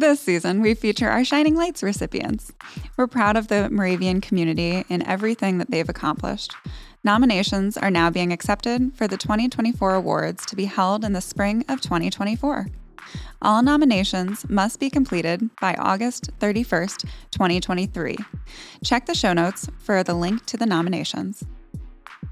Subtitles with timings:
[0.00, 2.50] This season, we feature our Shining Lights recipients.
[2.96, 6.54] We're proud of the Moravian community and everything that they've accomplished.
[7.04, 11.66] Nominations are now being accepted for the 2024 awards to be held in the spring
[11.68, 12.68] of 2024.
[13.42, 18.16] All nominations must be completed by August 31st, 2023.
[18.82, 21.44] Check the show notes for the link to the nominations.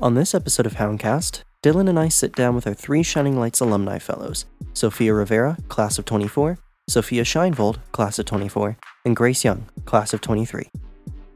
[0.01, 3.61] On this episode of Houndcast, Dylan and I sit down with our three Shining Lights
[3.61, 6.57] alumni fellows Sophia Rivera, class of 24,
[6.89, 10.71] Sophia Shinvold, class of 24, and Grace Young, class of 23.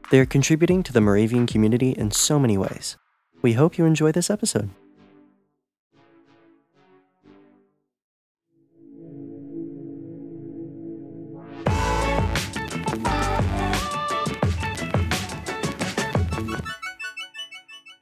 [0.09, 2.97] They are contributing to the Moravian community in so many ways.
[3.43, 4.71] We hope you enjoy this episode.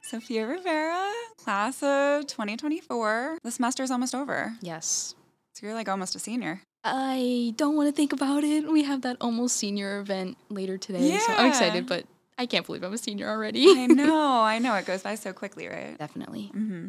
[0.02, 3.38] Sophia Rivera, class of 2024.
[3.42, 4.54] The semester is almost over.
[4.62, 5.14] Yes.
[5.52, 6.62] So you're like almost a senior.
[6.84, 8.70] I don't want to think about it.
[8.70, 11.16] We have that almost senior event later today.
[11.18, 12.04] So I'm excited, but
[12.38, 13.66] I can't believe I'm a senior already.
[13.68, 14.74] I know, I know.
[14.74, 15.96] It goes by so quickly, right?
[15.98, 16.46] Definitely.
[16.52, 16.88] hmm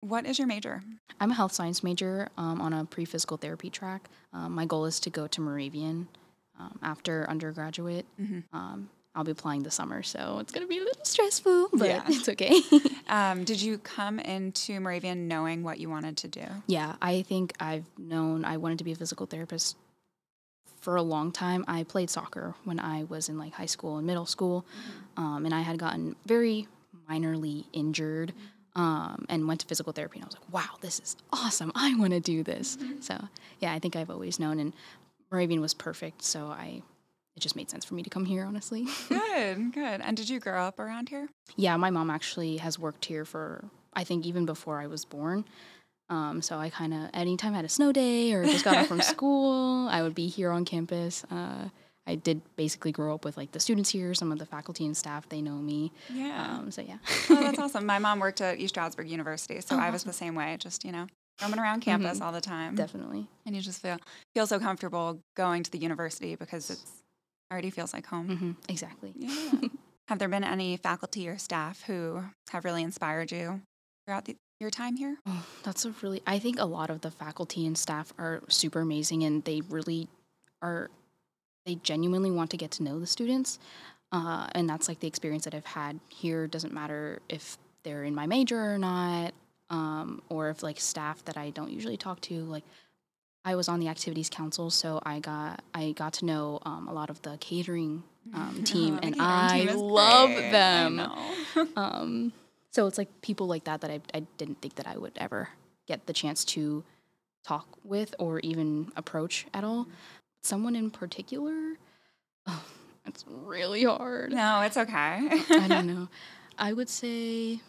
[0.00, 0.82] What is your major?
[1.20, 4.08] I'm a health science major um, on a pre physical therapy track.
[4.32, 6.08] Um, my goal is to go to Moravian
[6.58, 8.06] um, after undergraduate.
[8.20, 8.44] Mhm.
[9.14, 12.02] I'll be applying this summer, so it's going to be a little stressful, but Yeah.
[12.06, 12.60] it's okay.
[13.08, 16.44] Um, did you come into Moravian knowing what you wanted to do?
[16.68, 19.76] yeah, I think I've known I wanted to be a physical therapist
[20.80, 21.64] for a long time.
[21.66, 24.64] I played soccer when I was in like high school and middle school,
[25.16, 26.68] um, and I had gotten very
[27.10, 28.32] minorly injured.
[28.76, 31.72] Um, and went to physical therapy, and I was like, "Wow, this is awesome!
[31.74, 33.18] I want to do this." So,
[33.58, 34.72] yeah, I think I've always known, and
[35.32, 36.22] Moravian was perfect.
[36.22, 36.82] So I,
[37.40, 38.86] it just made sense for me to come here, honestly.
[39.08, 40.00] Good, good.
[40.02, 41.28] And did you grow up around here?
[41.56, 45.44] yeah, my mom actually has worked here for I think even before I was born.
[46.10, 48.88] Um, so I kind of anytime I had a snow day or just got off
[48.88, 51.24] from school, I would be here on campus.
[51.30, 51.68] Uh,
[52.06, 54.96] I did basically grow up with like the students here, some of the faculty and
[54.96, 55.28] staff.
[55.28, 55.92] They know me.
[56.12, 56.58] Yeah.
[56.58, 56.98] Um, so yeah.
[57.30, 57.86] oh, that's awesome.
[57.86, 60.56] My mom worked at East Stroudsburg University, so Oh, I was the same way.
[60.58, 61.06] Just you know,
[61.40, 63.28] roaming around campus all the time, Definitely.
[63.46, 63.96] and you just feel
[64.34, 66.99] feel so comfortable going to the university because it's
[67.50, 68.36] already feels like home.
[68.36, 69.12] hmm Exactly.
[69.16, 69.68] Yeah.
[70.08, 73.62] have there been any faculty or staff who have really inspired you
[74.06, 75.16] throughout the, your time here?
[75.26, 76.22] Oh, that's a really.
[76.26, 80.08] I think a lot of the faculty and staff are super amazing, and they really
[80.62, 80.90] are.
[81.66, 83.58] They genuinely want to get to know the students,
[84.12, 86.46] uh, and that's like the experience that I've had here.
[86.46, 89.32] Doesn't matter if they're in my major or not,
[89.70, 92.40] um, or if like staff that I don't usually talk to.
[92.44, 92.64] Like,
[93.44, 96.92] I was on the activities council, so I got I got to know um, a
[96.92, 98.02] lot of the catering
[98.34, 100.46] um, team, Oh, and I team love great.
[100.48, 100.96] I them.
[100.96, 101.34] know.
[101.76, 102.32] Um,
[102.70, 105.48] so it's like people like that that I, I didn't think that I would ever
[105.88, 106.84] get the chance to
[107.44, 109.86] talk with or even approach at all.
[110.42, 111.74] Someone in particular,
[112.46, 112.62] oh,
[113.06, 114.32] it's really hard.
[114.32, 114.92] no, it's okay.
[115.50, 116.08] I don't know.
[116.58, 117.60] I would say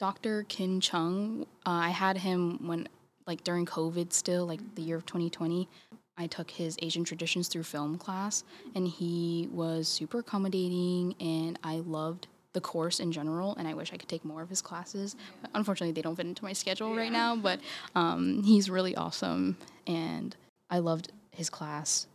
[0.00, 0.44] Dr.
[0.48, 1.42] Kin Cheung.
[1.64, 2.88] Uh, I had him when,
[3.28, 5.68] like, during COVID still, like the year of 2020.
[6.16, 8.42] I took his Asian traditions through film class,
[8.74, 13.54] and he was super accommodating, and I loved the course in general.
[13.56, 15.14] And I wish I could take more of his classes.
[15.54, 17.60] Unfortunately, they don't fit into my schedule right now, but
[17.94, 19.56] um, he's really awesome,
[19.86, 20.34] and
[20.70, 22.08] I loved his class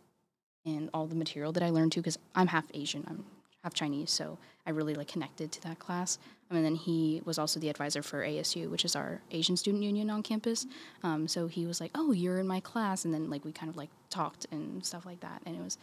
[0.66, 3.06] and all the material that I learned too, because I'm half Asian.
[3.07, 3.24] I'm
[3.63, 6.19] half Chinese, so I really like connected to that class.
[6.53, 9.84] Um, and then he was also the advisor for ASU, which is our Asian Student
[9.84, 10.68] Union on campus.
[11.02, 13.69] Um, so he was like, "Oh, you're in my class," and then like we kind
[13.69, 15.42] of like talked and stuff like that.
[15.46, 15.78] And it was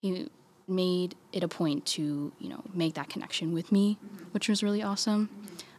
[0.00, 0.28] he
[0.66, 3.98] made it a point to you know make that connection with me,
[4.32, 5.28] which was really awesome.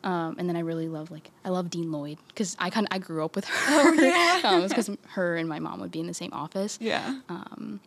[0.04, 2.94] Um, and then I really love like I love Dean Lloyd because I kind of
[2.94, 3.54] I grew up with her.
[3.70, 4.42] Oh, yeah.
[4.50, 6.78] um, because her and my mom would be in the same office.
[6.80, 7.20] yeah.
[7.28, 7.80] Um,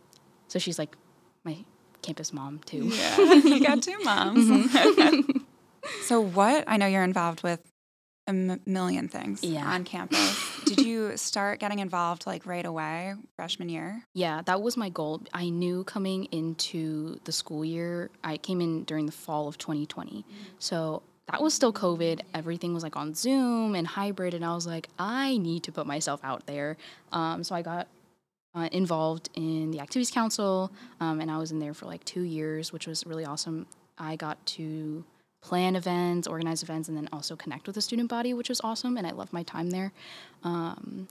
[0.49, 0.97] so she's like
[1.44, 1.59] my
[2.03, 2.84] campus mom too.
[2.84, 4.49] Yeah, you got two moms.
[6.03, 6.65] so, what?
[6.66, 7.60] I know you're involved with
[8.27, 9.66] a m- million things Yeah.
[9.66, 10.50] on campus.
[10.65, 14.03] Did you start getting involved like right away, freshman year?
[14.15, 15.21] Yeah, that was my goal.
[15.32, 20.25] I knew coming into the school year, I came in during the fall of 2020.
[20.58, 22.20] So that was still COVID.
[22.35, 24.32] Everything was like on Zoom and hybrid.
[24.35, 26.76] And I was like, I need to put myself out there.
[27.12, 27.88] Um, so I got
[28.55, 30.70] uh, involved in the Activities Council,
[31.00, 33.67] um, and I was in there for like two years, which was really awesome.
[33.99, 35.05] I got to
[35.44, 38.96] plan events, organize events, and then also connect with the student body, which was awesome.
[38.96, 39.93] And I loved my time there.
[40.43, 41.06] Um,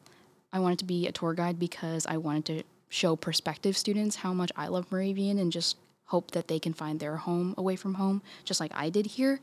[0.51, 4.33] I wanted to be a tour guide because I wanted to show prospective students how
[4.33, 7.93] much I love Moravian and just hope that they can find their home away from
[7.93, 9.39] home, just like I did here.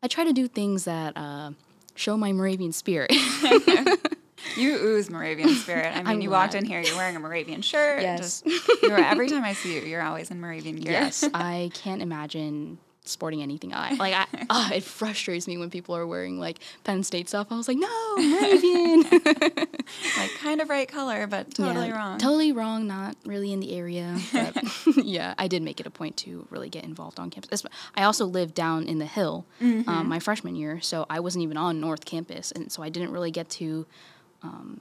[0.00, 1.50] I try to do things that uh,
[1.96, 3.12] show my Moravian spirit.
[4.56, 5.86] You ooze Moravian spirit.
[5.86, 8.02] I mean, I'm you walked in here, you're wearing a Moravian shirt.
[8.02, 8.42] Yes.
[8.42, 10.92] Just, you're, every time I see you, you're always in Moravian gear.
[10.92, 13.72] Yes, I can't imagine sporting anything.
[13.74, 14.14] I like.
[14.14, 17.48] I uh, it frustrates me when people are wearing like Penn State stuff.
[17.50, 19.02] I was like, no, Moravian.
[20.18, 22.18] like kind of right color, but totally Yeah, wrong.
[22.18, 22.86] Totally wrong.
[22.86, 24.18] Not really in the area.
[24.32, 24.56] But
[25.04, 27.64] yeah, I did make it a point to really get involved on campus.
[27.94, 29.88] I also lived down in the hill Mm-hmm.
[29.88, 33.10] um, my freshman year, so I wasn't even on North Campus, and so I didn't
[33.12, 33.86] really get to
[34.42, 34.80] um,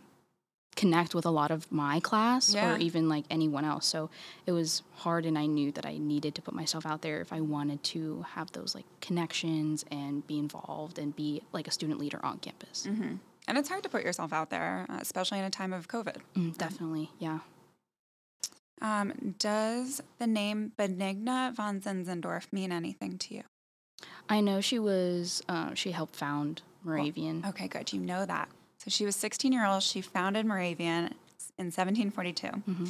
[0.75, 2.73] connect with a lot of my class Yeah.
[2.73, 3.85] or even like anyone else.
[3.85, 4.09] So
[4.45, 7.31] it was hard, and I knew that I needed to put myself out there if
[7.33, 11.99] I wanted to have those like connections and be involved and be like a student
[11.99, 12.85] leader on campus.
[12.85, 16.17] and it's hard to put yourself out there, uh, especially in a time of COVID.
[16.35, 17.39] Mm, definitely, yeah.
[18.81, 23.43] Um, does the name Benigna von Zinzendorf mean anything to you?
[24.29, 25.41] I know she was.
[25.47, 27.45] Uh, she helped found Moravian.
[27.47, 27.93] Okay, good.
[27.93, 28.49] You know that.
[28.83, 29.81] So she was 16 year old.
[29.81, 31.13] She founded Moravian
[31.57, 32.89] in 1742, Mhm.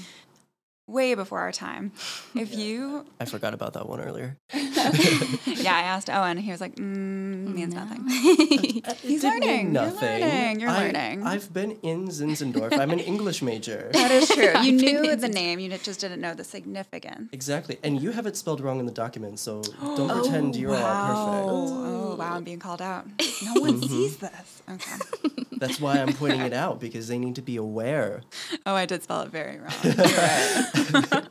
[0.88, 1.92] way before our time.
[2.36, 4.38] If you, I forgot about that one earlier.
[4.54, 6.38] yeah, I asked Owen.
[6.38, 7.82] He was like, mm, means No.
[7.84, 8.04] nothing.
[8.10, 9.74] It He's did learning.
[9.74, 10.60] mean You're learning.
[10.62, 11.24] You're I, learning.
[11.24, 12.74] I've been in Zinzendorf.
[12.78, 13.92] I'm an English major.
[13.94, 14.54] That is true.
[14.66, 15.60] You knew the name.
[15.60, 17.30] You just didn't know the significance.
[17.32, 17.78] Exactly.
[17.84, 19.62] And you have it spelled wrong in the document, so
[19.98, 21.50] don't pretend you're all perfect.
[21.54, 23.06] Oh, wow, I'm being called out.
[23.44, 24.62] No one sees this.
[24.70, 24.96] Okay.
[25.58, 28.22] That's why I'm pointing it out because they need to be aware.
[28.66, 29.74] Oh, I did spell it very wrong.
[29.84, 31.28] Right.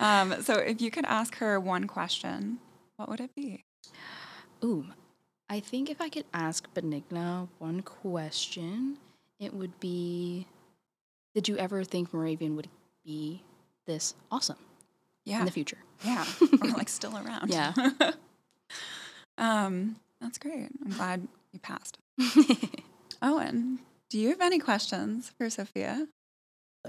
[0.00, 2.58] um, so if you could ask her one question,
[2.96, 3.64] what would it be?
[4.64, 4.86] Ooh,
[5.48, 8.98] I think if I could ask Benigna one question,
[9.40, 10.46] it would be
[11.34, 12.68] Did you ever think Moravian would
[13.04, 13.42] be
[13.86, 14.56] this awesome
[15.24, 15.40] Yeah.
[15.40, 15.78] in the future?
[16.04, 16.24] Yeah.
[16.60, 17.50] or like still around.
[17.50, 17.72] Yeah.
[19.38, 20.68] Um, that's great.
[20.84, 21.98] I'm glad you passed.
[23.22, 23.80] Owen,
[24.10, 26.06] do you have any questions for Sophia?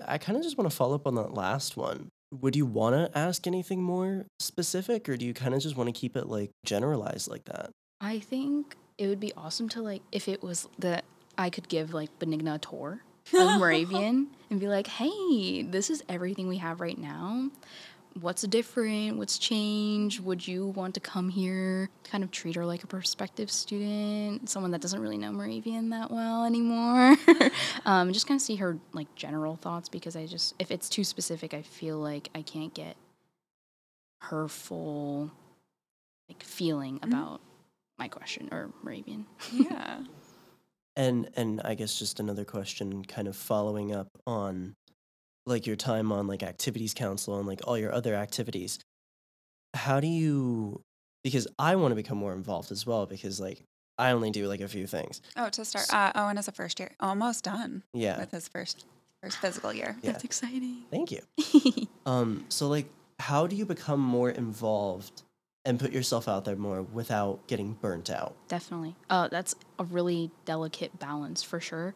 [0.05, 2.09] I kind of just want to follow up on that last one.
[2.31, 5.87] Would you want to ask anything more specific, or do you kind of just want
[5.87, 7.71] to keep it like generalized like that?
[8.01, 11.05] I think it would be awesome to like if it was that
[11.37, 13.01] I could give like Benigna a tour
[13.33, 17.49] of Moravian and be like, hey, this is everything we have right now.
[18.21, 19.17] What's different?
[19.17, 20.21] What's changed?
[20.21, 21.89] Would you want to come here?
[22.03, 26.09] Kind of treat her like a prospective student, someone that doesn't really know Moravian that
[26.09, 27.15] well anymore.
[27.85, 31.03] um, just kind of see her like general thoughts because I just, if it's too
[31.03, 32.97] specific, I feel like I can't get
[34.21, 35.31] her full
[36.27, 37.41] like feeling about
[37.97, 39.25] my question or Moravian.
[39.51, 40.03] Yeah.
[40.97, 44.75] And and I guess just another question, kind of following up on
[45.47, 48.79] like your time on like activities council and like all your other activities.
[49.73, 50.81] How do you?
[51.23, 53.05] Because I want to become more involved as well.
[53.05, 53.63] Because like
[53.97, 55.21] I only do like a few things.
[55.35, 58.19] Oh, to start, uh, Owen is a first year, almost done Yeah.
[58.19, 58.85] with his first
[59.23, 59.97] first physical year.
[60.01, 60.11] Yeah.
[60.11, 60.83] That's exciting.
[60.91, 61.21] Thank you.
[62.05, 62.45] Um.
[62.47, 62.87] So like,
[63.19, 65.23] how do you become more involved
[65.65, 68.33] and put yourself out there more without getting burnt out?
[68.47, 68.95] Definitely.
[69.09, 71.93] Uh, that's a really delicate balance for sure.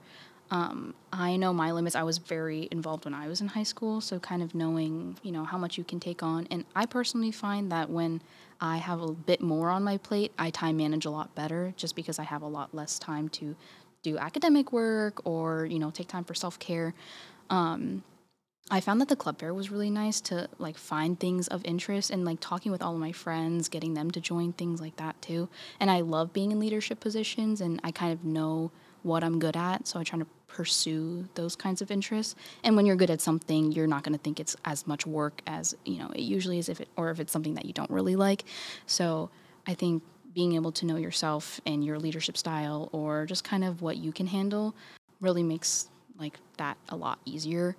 [0.51, 1.95] Um, I know my limits.
[1.95, 5.31] I was very involved when I was in high school, so kind of knowing, you
[5.31, 6.45] know, how much you can take on.
[6.51, 8.21] And I personally find that when
[8.59, 11.95] I have a bit more on my plate, I time manage a lot better, just
[11.95, 13.55] because I have a lot less time to
[14.03, 16.93] do academic work or you know take time for self care.
[17.49, 18.03] Um,
[18.69, 22.09] I found that the club fair was really nice to like find things of interest
[22.09, 25.21] and like talking with all of my friends, getting them to join things like that
[25.21, 25.49] too.
[25.79, 28.71] And I love being in leadership positions and I kind of know
[29.03, 32.35] what I'm good at, so I try to pursue those kinds of interests.
[32.63, 35.41] And when you're good at something, you're not going to think it's as much work
[35.47, 37.89] as, you know, it usually is if it or if it's something that you don't
[37.89, 38.43] really like.
[38.85, 39.29] So,
[39.67, 40.03] I think
[40.33, 44.11] being able to know yourself and your leadership style or just kind of what you
[44.11, 44.73] can handle
[45.19, 47.75] really makes like that a lot easier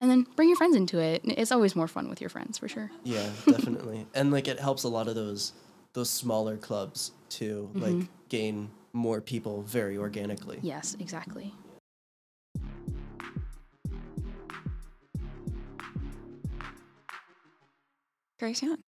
[0.00, 1.22] and then bring your friends into it.
[1.24, 2.90] It's always more fun with your friends for sure.
[3.04, 4.06] Yeah, definitely.
[4.14, 5.52] and like it helps a lot of those
[5.92, 8.06] those smaller clubs to like mm-hmm.
[8.28, 10.58] gain more people very organically.
[10.62, 11.52] Yes, exactly.
[18.38, 18.78] Grace Young.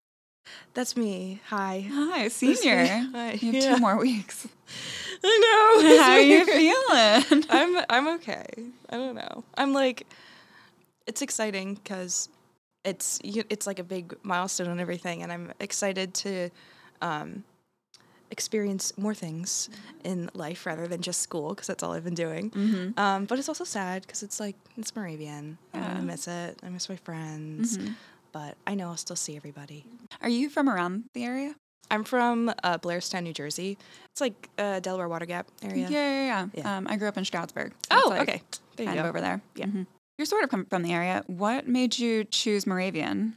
[0.75, 1.41] That's me.
[1.49, 1.87] Hi.
[1.91, 2.87] Hi, senior.
[2.87, 3.33] Hi.
[3.41, 3.75] You have Yeah.
[3.75, 4.47] two more weeks.
[5.25, 5.99] I know.
[5.99, 7.45] How are you feeling?
[7.51, 8.47] I'm I'm okay.
[8.89, 9.45] I don't know.
[9.57, 10.07] I'm like,
[11.07, 12.29] it's exciting because
[12.85, 16.49] it's it's like a big milestone and everything, and I'm excited to
[17.03, 17.45] um,
[18.31, 19.69] experience more things
[20.05, 22.51] in life rather than just school because that's all I've been doing.
[22.51, 22.99] Mm-hmm.
[22.99, 25.59] Um, but it's also sad because it's like it's Moravian.
[25.75, 25.89] Yeah.
[25.89, 26.59] gonna miss it.
[26.63, 27.95] I miss my friends, Mhm.
[28.33, 29.85] But I know I'll still see everybody.
[30.23, 31.55] Are you from around the area?
[31.91, 33.77] I'm from uh, Blairstown, New Jersey.
[34.13, 35.89] It's like uh, Delaware Water Gap area.
[35.91, 36.47] Yeah, yeah, yeah.
[36.55, 36.77] Yeah.
[36.77, 37.73] Um, I grew up in Stroudsburg.
[37.91, 38.43] so Oh, like, okay.
[38.77, 39.01] There you Kind go.
[39.03, 39.41] of over there.
[39.57, 39.67] Yeah.
[39.67, 39.87] Mhm.
[40.19, 41.25] You're sort of come from the area.
[41.27, 43.35] What made you choose Moravian?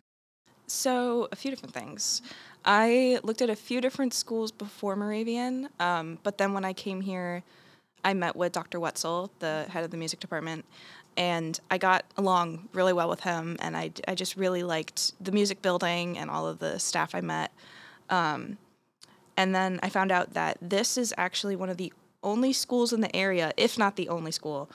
[0.67, 2.21] So, a few different things.
[2.65, 7.01] I looked at a few different schools before Moravian, um, but then when I came
[7.01, 7.43] here,
[8.05, 8.79] I met with Dr.
[8.79, 10.65] Wetzel, the head of the music department,
[11.17, 15.31] and I got along really well with him, and I, I just really liked the
[15.31, 17.51] music building and all of the staff I met.
[18.09, 18.57] Um,
[19.37, 21.91] and then I found out that this is actually one of the
[22.23, 24.69] only schools in the area, if not the only school,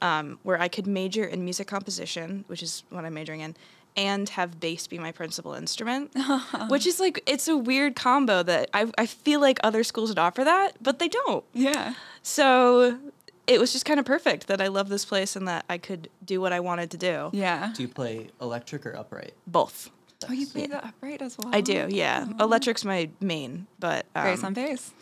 [0.00, 3.54] um, where I could major in music composition, which is what I'm majoring in,
[3.96, 6.12] and have bass be my principal instrument,
[6.68, 10.18] which is like, it's a weird combo that I, I feel like other schools would
[10.18, 11.44] offer that, but they don't.
[11.52, 11.94] Yeah.
[12.22, 12.98] So
[13.46, 16.08] it was just kind of perfect that I love this place and that I could
[16.24, 17.30] do what I wanted to do.
[17.32, 17.72] Yeah.
[17.74, 19.34] Do you play electric or upright?
[19.46, 19.90] Both.
[20.28, 21.54] Oh, you play the upright as well.
[21.54, 22.26] I do, yeah.
[22.40, 24.92] Electric's my main, but um, Grace on bass.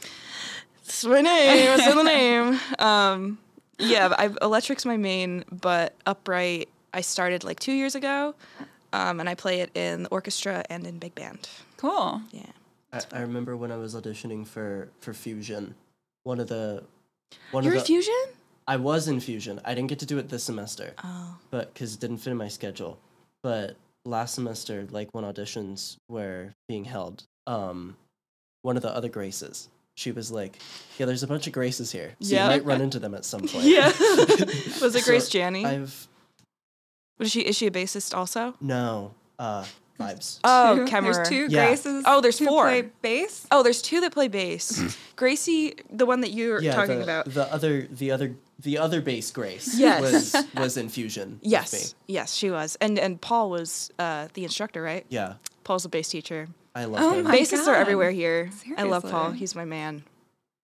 [0.85, 1.79] It's my name.
[1.79, 2.61] It's in the name.
[2.79, 3.39] Um,
[3.79, 8.35] yeah, I've, electric's my main, but upright I started like two years ago,
[8.93, 11.49] um, and I play it in the orchestra and in big band.
[11.77, 12.23] Cool.
[12.31, 12.47] Yeah.
[12.93, 15.75] I, I remember when I was auditioning for for Fusion,
[16.25, 16.85] one of the
[17.51, 18.15] one You're of the fusion?
[18.67, 19.61] I was in Fusion.
[19.65, 21.37] I didn't get to do it this semester, Oh.
[21.51, 22.99] but because it didn't fit in my schedule.
[23.43, 27.97] But last semester, like when auditions were being held, um,
[28.63, 30.61] one of the other Graces, she was like,
[30.97, 32.45] "Yeah, there's a bunch of Graces here, so Yeah.
[32.45, 33.87] you might run into them at some point." Yeah.
[34.81, 35.67] Was it So Grace Janney?
[35.67, 36.07] I've
[37.19, 37.41] Was she?
[37.41, 38.55] Is she a bassist also?
[38.61, 39.65] no uh
[40.03, 40.39] vibes.
[40.45, 41.15] Oh, Two- Kemmerer.
[41.15, 41.67] There's two Yeah.
[41.67, 42.05] Graces.
[42.07, 42.65] Oh, there's who four.
[42.65, 43.47] Play bass.
[43.51, 44.97] Oh, there's two that play bass.
[45.17, 47.27] Gracie, the one that you're yeah, talking the, about.
[47.27, 50.01] the other the other the other bass Grace Yes.
[50.01, 51.33] was was in Fusion.
[51.35, 51.51] with me.
[51.51, 55.05] Yes, yes, she was, and and Paul was uh, the instructor, right?
[55.09, 56.49] Yeah, Paul's the bass teacher.
[56.75, 57.25] I love Oh him.
[57.25, 58.51] my Bassists are everywhere here.
[58.53, 58.75] Seriously.
[58.79, 59.33] I love Paul.
[59.33, 60.05] He's my man.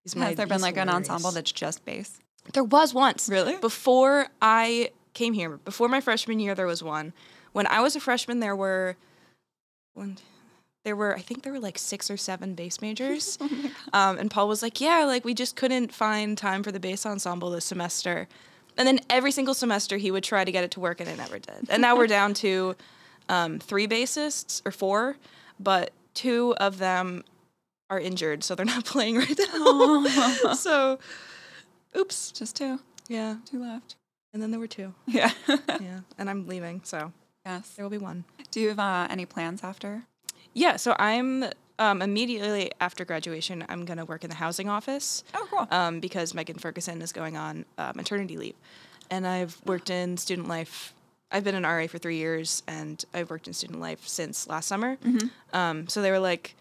[0.04, 0.26] He's my.
[0.28, 2.18] Has there been he's like an ensemble that's just bass?
[2.54, 3.28] There was once.
[3.28, 3.56] Really?
[3.56, 7.12] Before I came here, before my freshman year, there was one.
[7.52, 8.96] When I was a freshman, there were
[9.94, 10.18] one.
[10.84, 13.38] There were, I think there were like six or seven bass majors.
[13.92, 17.04] um, and Paul was like, "Yeah, like we just couldn't find time for the bass
[17.04, 18.28] ensemble this semester."
[18.76, 21.16] And then every single semester, he would try to get it to work, and it
[21.18, 21.68] never did.
[21.68, 22.76] And now we're down to
[23.28, 25.16] um, three bassists or four,
[25.58, 27.24] but two of them
[27.90, 30.52] are injured, so they're not playing right now.
[30.54, 31.00] so,
[31.96, 32.30] oops.
[32.30, 32.78] Just two.
[33.08, 33.36] Yeah.
[33.44, 33.96] Two left.
[34.32, 34.94] And then there were two.
[35.06, 35.32] Yeah.
[35.48, 36.00] Yeah.
[36.16, 37.12] And I'm leaving, so
[37.48, 37.70] yes.
[37.74, 38.24] there will be one.
[38.50, 40.04] Do you have uh, any plans after?
[40.54, 40.76] Yeah.
[40.76, 41.44] So I'm
[41.78, 45.68] um, immediately after graduation, I'm going to work in the housing office Oh, cool.
[45.70, 48.54] um, because Megan Ferguson is going on uh, maternity leave.
[49.10, 50.92] And I've worked in student life.
[51.30, 54.66] I've been an RA for three years and I've worked in student life since last
[54.66, 54.96] summer.
[54.96, 55.56] Mm-hmm.
[55.56, 56.54] Um, so they were like,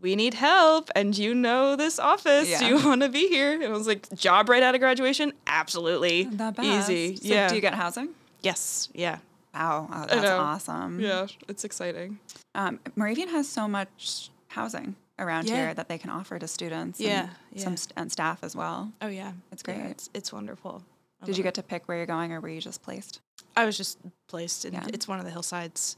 [0.00, 2.48] we need help and you know this office.
[2.48, 2.58] Yeah.
[2.60, 3.54] Do you want to be here?
[3.54, 5.32] And I was like, job right out of graduation?
[5.46, 6.24] Absolutely.
[6.24, 6.90] the best.
[6.90, 7.16] Easy.
[7.16, 7.48] So yeah.
[7.48, 8.08] Do you get housing?
[8.42, 8.88] yes.
[8.92, 9.18] Yeah.
[9.54, 11.00] Wow, oh, that's awesome.
[11.00, 11.26] Yeah.
[11.48, 12.18] It's exciting.
[12.54, 15.54] Um, Moravian has so much housing around Yeah.
[15.56, 16.98] here that they can offer to students.
[17.00, 17.76] Yeah, And some yeah.
[17.76, 18.92] st- and staff as well.
[19.00, 19.90] Oh yeah, It's Yeah, great.
[19.90, 20.82] it's it's wonderful.
[21.22, 23.20] I Did you get to pick where you're going, or were you just placed?
[23.56, 24.86] I was just placed, and Yeah.
[24.92, 25.96] it's one of the hillsides.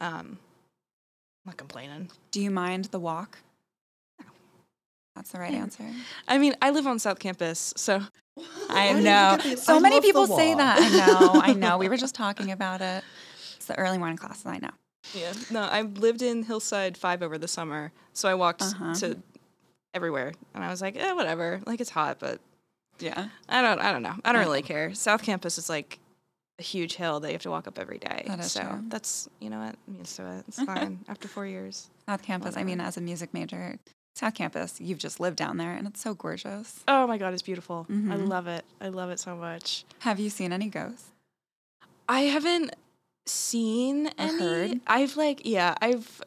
[0.00, 0.38] Um,
[1.44, 2.10] I'm not complaining.
[2.32, 3.38] Do you mind the walk?
[5.14, 5.84] That's the right answer.
[6.28, 8.02] I mean, I live on South Campus, so
[8.68, 9.04] I Why did you
[9.50, 9.56] know.
[9.56, 10.78] So I many people say that.
[10.80, 11.40] I know.
[11.42, 11.78] I know.
[11.78, 13.02] We were just talking about it.
[13.56, 14.46] It's the early morning classes.
[14.46, 14.70] I know.
[15.14, 15.32] yeah.
[15.50, 18.94] No, I lived in Hillside Five over the summer, so I walked Uh-huh.
[18.96, 19.18] to
[19.94, 21.60] everywhere, and I was like, eh, whatever.
[21.66, 22.40] Like it's hot, but
[22.98, 23.28] Yeah.
[23.48, 24.14] I don't, I don't know.
[24.24, 24.92] I don't really care.
[24.94, 25.98] South Campus is like
[26.58, 28.24] a huge hill that you have to walk up every day.
[28.26, 28.84] That is so true.
[28.88, 30.44] that's you know what, I'm used to it.
[30.48, 31.88] It's fine after four years.
[32.06, 32.56] South Campus.
[32.56, 33.78] I mean, as a music major,
[34.16, 36.82] South Campus, you've just lived down there, and it's so gorgeous.
[36.88, 37.84] Oh my god, it's beautiful.
[37.90, 38.28] I Mhm.
[38.28, 38.64] love it.
[38.80, 39.84] I love it so much.
[39.98, 41.10] Have you seen any ghosts?
[42.08, 42.74] I haven't
[43.26, 44.38] seen any.
[44.38, 44.80] heard?
[44.86, 46.22] I've like, yeah, I've.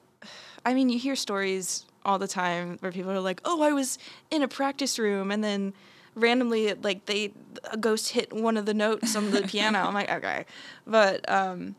[0.63, 3.97] I mean, you hear stories all the time where people are like, "Oh, I was
[4.29, 5.73] in a practice room and then
[6.13, 7.33] randomly, like, they
[7.71, 10.45] a ghost hit one of the notes on the piano." I'm like, okay,
[10.85, 11.75] but um,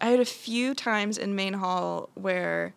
[0.00, 2.72] I had a few times in main hall where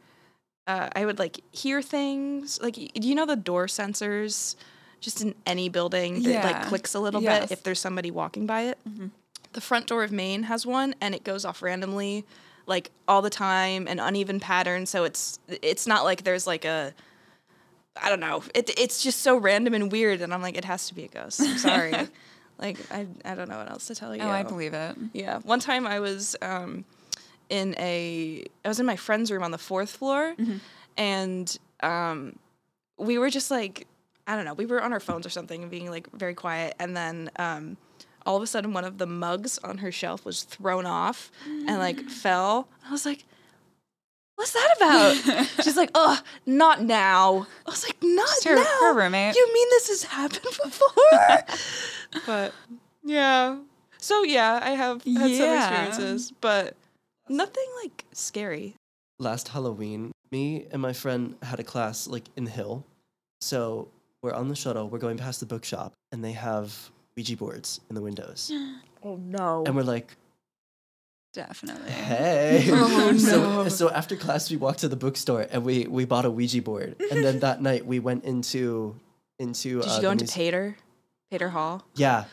[0.67, 2.59] uh, I would like hear things.
[2.61, 4.55] Like, do you know the door sensors?
[5.01, 7.49] Just in any building that like clicks a little Yes.
[7.49, 8.77] bit if there's somebody walking by it
[9.51, 12.23] the front door of Main has one and it goes off randomly
[12.67, 16.93] like all the time and uneven pattern so it's it's not like there's like a
[18.01, 20.87] I don't know it, it's just so random and weird and I'm like it has
[20.87, 22.07] to be a ghost I'm sorry
[22.57, 24.95] like I, I don't know what else to tell you Oh, I believe it.
[25.11, 26.85] yeah one time I was um
[27.49, 30.35] in a I was in my friend's room on the fourth floor
[30.97, 32.37] and um
[32.97, 33.87] we were just like
[34.25, 36.75] I don't know, we were on our phones or something and being like very quiet,
[36.79, 37.75] and then um,
[38.25, 41.77] all of a sudden one of the mugs on her shelf was thrown off and
[41.77, 42.69] like fell.
[42.87, 43.25] I was like.
[44.35, 45.45] What's that about?
[45.63, 47.45] She's like, oh, not now.
[47.67, 48.63] I was like, not Just her- now.
[48.81, 49.35] her roommate.
[49.35, 52.21] You mean this has happened before?
[52.25, 52.53] but
[53.03, 53.57] yeah.
[53.99, 55.37] So yeah, I have had Yeah.
[55.37, 56.75] some experiences, but
[57.29, 58.75] nothing like scary.
[59.19, 62.83] Last Halloween, me and my friend had a class like in the hill.
[63.41, 63.89] So
[64.21, 66.73] we're on the shuttle, we're going past the bookshop, and they have
[67.15, 68.51] Ouija boards in the windows.
[69.05, 69.65] Oh no.
[69.65, 70.15] And we're like,
[71.33, 71.91] Definitely.
[71.91, 72.69] hey.
[72.71, 73.67] Oh, so, no.
[73.67, 76.95] so after class, we walked to the bookstore and we, we bought a Ouija board.
[77.11, 78.95] And then that night, we went into.
[79.39, 80.77] into Did uh, you go into muse- Pater?
[81.31, 81.83] Pater Hall?
[81.95, 82.23] Yeah.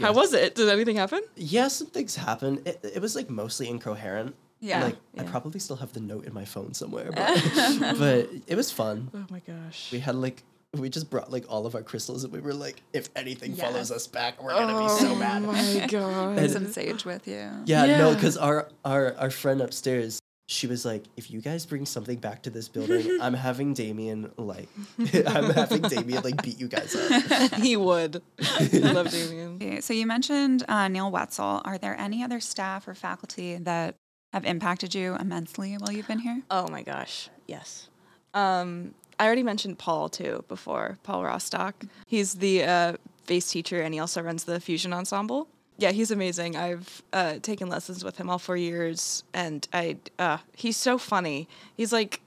[0.00, 0.54] How was it?
[0.54, 1.20] Did anything happen?
[1.36, 2.66] Yeah, some things happened.
[2.66, 4.34] It, it was like mostly incoherent.
[4.60, 4.84] Yeah.
[4.84, 8.70] Like I probably still have the note in my phone somewhere, but, but it was
[8.70, 9.10] fun.
[9.14, 9.90] Oh my gosh.
[9.92, 10.42] We had like
[10.74, 13.60] we just brought like all of our crystals and we were like, if anything Yes.
[13.60, 15.42] follows us back, we're gonna be so mad.
[15.44, 15.80] Oh mad.
[15.80, 16.38] my god.
[16.38, 17.50] And- Some sage with you.
[17.66, 20.20] Yeah, no, because our our our friend upstairs,
[20.52, 24.30] she was like, if you guys bring something back to this building, I'm having Damien
[24.36, 24.68] like,
[25.26, 27.54] I'm having Damien like beat you guys up.
[27.60, 28.22] he would.
[28.40, 29.56] I love Damien.
[29.56, 31.62] Okay, So you mentioned uh, Neil Wetzel.
[31.64, 33.96] Are there any other staff or faculty that
[34.32, 36.42] have impacted you immensely while you've been here?
[36.50, 37.28] Oh my gosh.
[37.46, 37.88] Yes.
[38.34, 41.84] Um, I already mentioned Paul too before, Paul Rostock.
[42.06, 42.92] He's the uh,
[43.26, 45.48] bass teacher and he also runs the fusion ensemble.
[45.78, 46.56] Yeah, he's amazing.
[46.56, 51.48] I've uh, taken lessons with him all four years and I uh, he's so funny.
[51.74, 52.20] He's like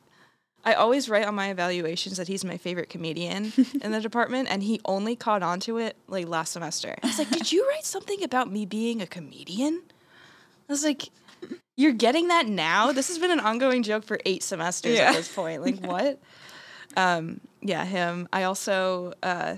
[0.66, 4.64] I always write on my evaluations that he's my favorite comedian in the department, and
[4.64, 6.96] he only caught on to it like last semester.
[7.04, 9.84] I was like, Did you write something about me being a comedian?
[10.68, 11.10] I was like,
[11.78, 12.92] You're getting that now?
[12.94, 15.10] This has been an ongoing joke for eight semesters Yeah.
[15.10, 15.62] at this point.
[15.62, 16.20] Like, what?
[16.98, 18.28] um, yeah, him.
[18.34, 19.58] I also uh,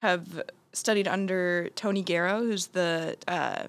[0.00, 0.42] have
[0.72, 3.64] studied under Tony Gairo, who's the uh,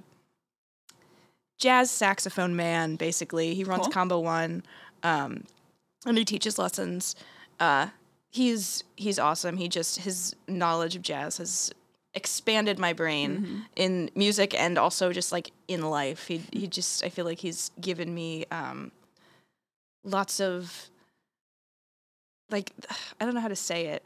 [1.60, 3.54] jazz saxophone man, basically.
[3.56, 3.92] He runs Cool.
[3.92, 4.64] Combo One.
[5.04, 5.44] Um,
[6.06, 7.16] and he teaches lessons.
[7.60, 7.88] Uh,
[8.32, 9.58] he's he's awesome.
[9.58, 11.72] He just his knowledge of jazz has
[12.14, 16.28] expanded my brain in music and also just like in life.
[16.28, 18.92] He he just I feel like he's given me um,
[20.04, 20.90] lots of
[22.50, 22.72] like
[23.20, 24.04] I don't know how to say it.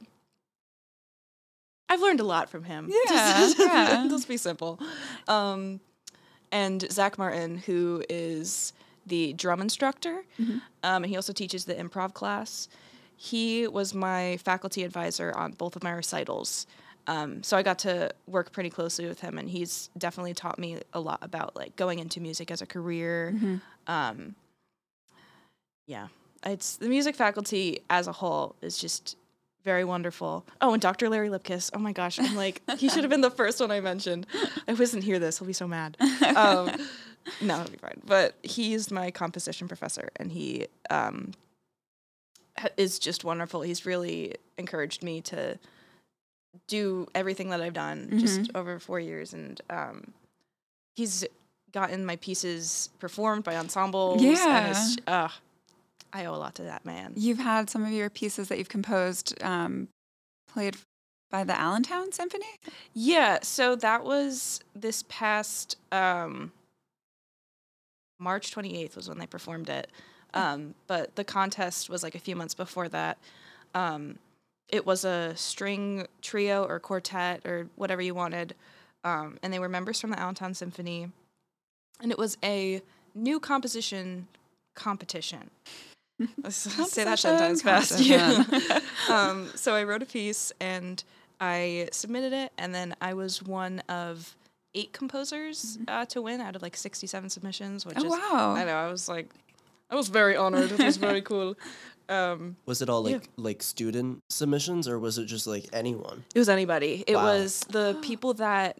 [1.90, 2.90] I've learned a lot from him.
[3.10, 4.08] Yeah, Just- yeah.
[4.12, 4.80] Let's be simple.
[5.28, 5.80] Um,
[6.52, 8.74] and Zach Martin, who is
[9.06, 10.62] the drum instructor, um,
[11.04, 12.68] and he also teaches the improv class.
[13.16, 16.68] He was my faculty advisor on both of my recitals.
[17.08, 20.80] Um, so I got to work pretty closely with him, and he's definitely taught me
[20.94, 23.34] a lot about like going into music as a career.
[23.88, 24.36] Um,
[25.88, 26.08] yeah,
[26.46, 29.16] it's the music faculty as a whole is just
[29.68, 30.46] very wonderful.
[30.62, 31.10] Oh, and Dr.
[31.10, 31.72] Larry Lipkis.
[31.74, 34.26] Oh my gosh, I'm like he should have been the first one I mentioned.
[34.66, 35.40] I wasn't hear this.
[35.40, 35.98] He'll be so mad.
[36.38, 36.72] Um,
[37.42, 38.02] no, it'll be fine.
[38.06, 41.34] But he's my composition professor, and he um,
[42.78, 43.62] is just wonderful.
[43.62, 45.60] He's really encouraged me to
[46.68, 50.14] do everything that I've done just over four years, and um,
[50.96, 51.26] he's
[51.74, 54.22] gotten my pieces performed by ensembles.
[54.46, 55.28] and it's, uh,
[56.14, 57.14] I owe a lot to that man.
[57.16, 59.88] You've had some of your pieces that you've composed um,
[60.52, 60.76] played
[61.30, 62.46] by the Allentown Symphony.
[62.94, 66.52] Yeah, so that was this past um,
[68.20, 69.92] March 28th was when they performed it.
[70.34, 73.18] Um, but the contest was like a few months before that.
[73.74, 74.20] Um,
[74.70, 78.56] it was a string trio or quartet or whatever you wanted.
[79.04, 81.12] Um, and they were members from the Allentown Symphony.
[82.02, 82.82] And it was a
[83.16, 84.28] new composition
[84.76, 85.50] competition.
[86.44, 88.00] Let's say that Composition, sentence fast.
[88.02, 88.44] Yeah.
[89.10, 91.04] um, so I wrote a piece and
[91.40, 94.36] I submitted it, and then I was one of
[94.74, 97.86] eight composers uh, to win out of like 67 submissions.
[97.86, 98.08] Which Mm-hmm.
[98.12, 98.52] Oh, is, wow.
[98.56, 98.76] I know.
[98.76, 99.30] I was like,
[99.92, 100.72] I was very honored.
[100.72, 101.56] It was very cool.
[102.10, 103.18] Um, Was it all Yeah.
[103.18, 106.24] like like student submissions or was it just like anyone?
[106.34, 107.04] It was anybody.
[107.06, 107.26] It Wow.
[107.26, 108.78] was the people that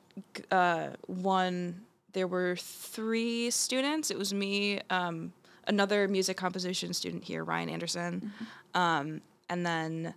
[0.50, 1.82] uh, won.
[2.14, 4.10] There were three students.
[4.12, 5.34] It was me, um,
[5.68, 8.34] another music composition student here, Ryan Anderson,
[8.74, 10.14] um, and then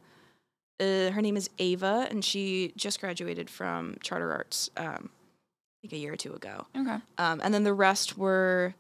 [0.81, 5.93] uh, her name is Ava, and she just graduated from Charter Arts, um, I think
[5.93, 6.67] a year or two ago.
[6.77, 6.99] Okay.
[7.19, 8.75] Um, and then the rest were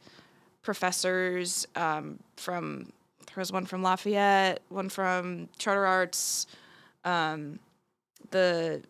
[0.62, 2.92] professors um, from,
[3.26, 6.46] there was one from Lafayette, one from Charter Arts,
[7.04, 7.58] um,
[8.30, 8.82] the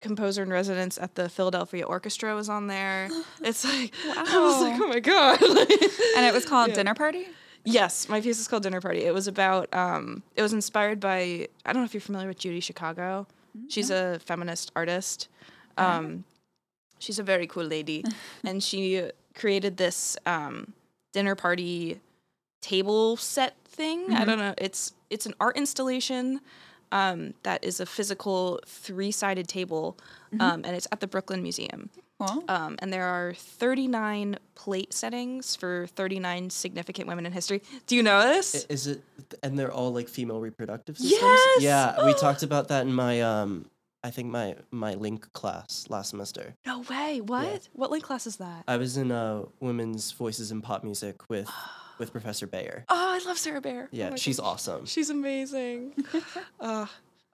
[0.00, 3.08] composer in residence at the Philadelphia Orchestra was on there.
[3.42, 4.86] It's like, I was like, Wow.
[4.86, 5.40] oh my God.
[6.16, 6.74] And it was called Yeah.
[6.76, 7.26] Dinner Party?
[7.64, 9.04] Yes, my piece is called Dinner Party.
[9.04, 12.38] It was about, um, it was inspired by, I don't know if you're familiar with
[12.38, 13.26] Judy Chicago.
[13.68, 15.28] She's a feminist artist.
[15.76, 16.24] Um,
[16.98, 18.04] she's a very cool lady.
[18.44, 20.72] and she created this um,
[21.12, 22.00] dinner party
[22.62, 24.12] table set thing.
[24.14, 24.54] I don't know.
[24.58, 26.40] It's it's an art installation
[26.92, 29.98] um, that is a physical three sided table,
[30.40, 31.90] um, and it's at the Brooklyn Museum.
[32.20, 32.42] Cool.
[32.48, 37.62] Um, and there are 39 plate settings for 39 significant women in history.
[37.86, 38.64] Do you know this?
[38.64, 39.02] Is it?
[39.44, 41.22] And they're all like female reproductive systems.
[41.22, 41.62] Yes!
[41.62, 43.66] Yeah, we talked about that in my um,
[44.04, 46.54] I think my my link class last semester.
[46.64, 47.20] no way.
[47.20, 47.68] What?
[47.72, 48.64] What link class is that?
[48.68, 51.50] I was in uh women's voices in pop music with
[51.98, 52.84] with Professor Bayer.
[52.88, 53.88] oh, I love Sarah Bayer.
[53.90, 54.46] Yeah, oh she's gosh.
[54.46, 54.86] awesome.
[54.86, 55.94] She's amazing.
[56.60, 56.86] uh,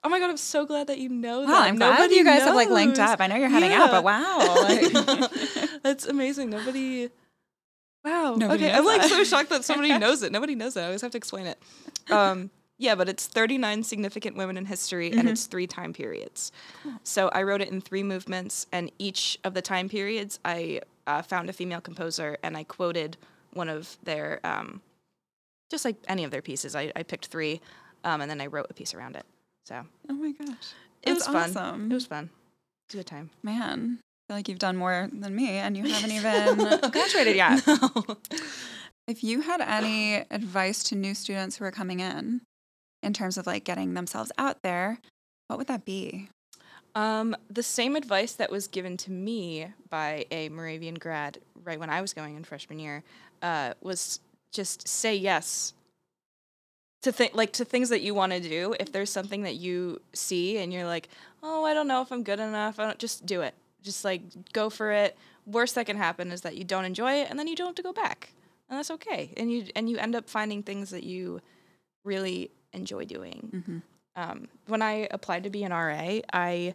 [0.03, 1.63] oh my god, I'm so glad that you know that.
[1.67, 3.21] I'm glad you guys have like linked up.
[3.21, 4.37] I know you're heading out, but wow.
[4.63, 5.31] like-
[5.83, 6.49] That's amazing.
[6.49, 7.09] Nobody.
[8.03, 8.35] Wow.
[8.37, 9.09] Nobody okay, knows I'm like that.
[9.11, 10.31] so shocked that somebody knows it.
[10.31, 10.81] Nobody knows it.
[10.81, 11.59] I always have to explain it.
[12.11, 16.51] Um, yeah, but it's 39 significant women in history, and it's three time periods.
[17.03, 21.21] So I wrote it in three movements, and each of the time periods, I uh,
[21.21, 23.17] found a female composer, and I quoted
[23.53, 24.81] one of their, um,
[25.71, 26.75] just like any of their pieces.
[26.75, 27.61] I, I picked three,
[28.03, 29.25] um, and then I wrote a piece around it.
[29.65, 30.73] So oh my gosh.
[31.01, 31.35] it was That's fun.
[31.57, 31.91] awesome.
[31.91, 32.25] It was fun.
[32.25, 32.29] It
[32.89, 33.29] was a good time.
[33.41, 37.63] Man, I feel like you've done more than me and you haven't even graduated yet.
[39.07, 42.41] If you had any advice to new students who are coming in
[43.05, 44.99] in terms of like getting themselves out there,
[45.47, 46.29] what would that be?
[46.95, 51.89] Um, the same advice that was given to me by a Moravian grad right when
[51.89, 53.03] I was going in freshman year
[53.41, 54.19] uh, was
[54.51, 55.73] just say yes
[57.01, 58.75] to think like to things that you want to do.
[58.79, 61.09] If there's something that you see and you're like,
[61.43, 63.53] oh, I don't know if I'm good enough, I don't, just do it.
[63.83, 64.21] Just like
[64.53, 65.15] go for it.
[65.45, 67.75] Worst that can happen is that you don't enjoy it, and then you don't have
[67.75, 68.31] to go back,
[68.67, 69.31] and that's okay.
[69.37, 71.39] And you and you end up finding things that you
[72.05, 73.77] really enjoy doing Mm-hmm.
[74.15, 76.73] um, when I applied to be an RA, I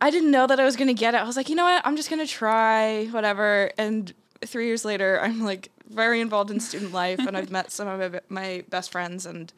[0.00, 1.18] I didn't know that I was gonna get it.
[1.18, 3.70] I was like, you know what, I'm just gonna try whatever.
[3.78, 4.12] And
[4.44, 8.20] three years later, I'm like very involved in student life, and I've met some of
[8.28, 9.52] my, best friends, and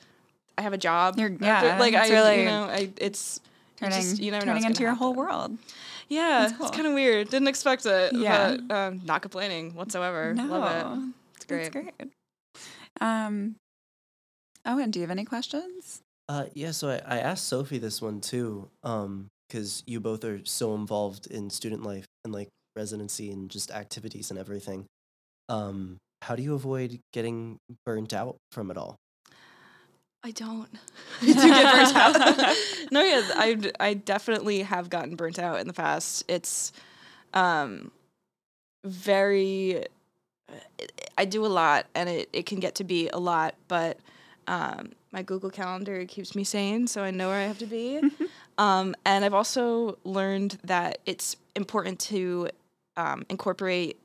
[0.58, 1.18] I have a job.
[1.18, 3.40] You're- yeah, like I, it's really you know, I it's
[3.76, 5.56] Turning, just- you never know turning into your whole world.
[6.08, 7.30] Yeah, That's it's kind of weird.
[7.30, 8.12] Didn't expect it.
[8.14, 8.58] Yeah.
[8.68, 10.34] but um, not complaining whatsoever.
[10.34, 11.14] No, Love it.
[11.36, 11.72] It's great.
[11.72, 12.10] That's great.
[13.00, 13.56] Um,
[14.64, 16.02] oh, and do you have any questions?
[16.28, 20.40] Uh, yeah, so I, I asked Sophie this one too, um, because you both are
[20.44, 24.86] so involved in student life and like residency and just activities and everything.
[25.48, 28.96] Um, how do you avoid getting burnt out from it all?
[30.24, 30.70] I don't.
[31.22, 32.56] I do get burnt out.
[32.90, 36.24] no, yeah, I I definitely have gotten burnt out in the past.
[36.28, 36.72] It's
[37.34, 37.90] um
[38.84, 39.84] very
[41.18, 43.98] I do a lot and it, it can get to be a lot, but
[44.46, 48.00] um my Google Calendar keeps me sane, so I know where I have to be.
[48.58, 52.48] um, and I've also learned that it's important to
[52.96, 53.96] um, incorporate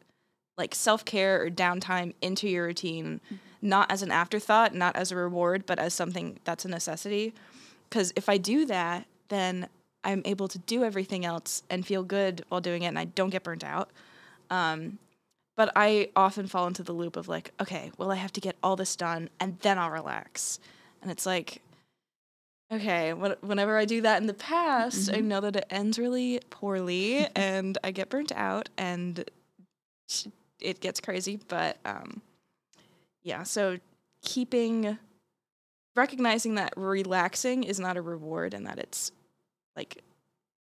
[0.55, 3.21] like self care or downtime into your routine,
[3.61, 7.33] not as an afterthought, not as a reward, but as something that's a necessity.
[7.89, 9.67] Because if I do that, then
[10.03, 13.31] I'm able to do everything else and feel good while doing it, and I don't
[13.31, 13.89] get burnt out.
[14.51, 14.99] Um,
[15.59, 18.55] but I often fall into the loop of like, okay, well, I have to get
[18.63, 20.57] all this done and then I'll relax.
[21.01, 21.61] And it's like,
[22.71, 27.27] okay, whenever I do that in the past, I know that it ends really poorly
[27.35, 29.29] and I get burnt out and
[30.61, 31.41] it gets crazy.
[31.49, 32.21] But um,
[33.23, 33.79] yeah, so
[34.21, 34.97] keeping,
[35.93, 39.11] recognizing that relaxing is not a reward and that it's
[39.75, 40.01] like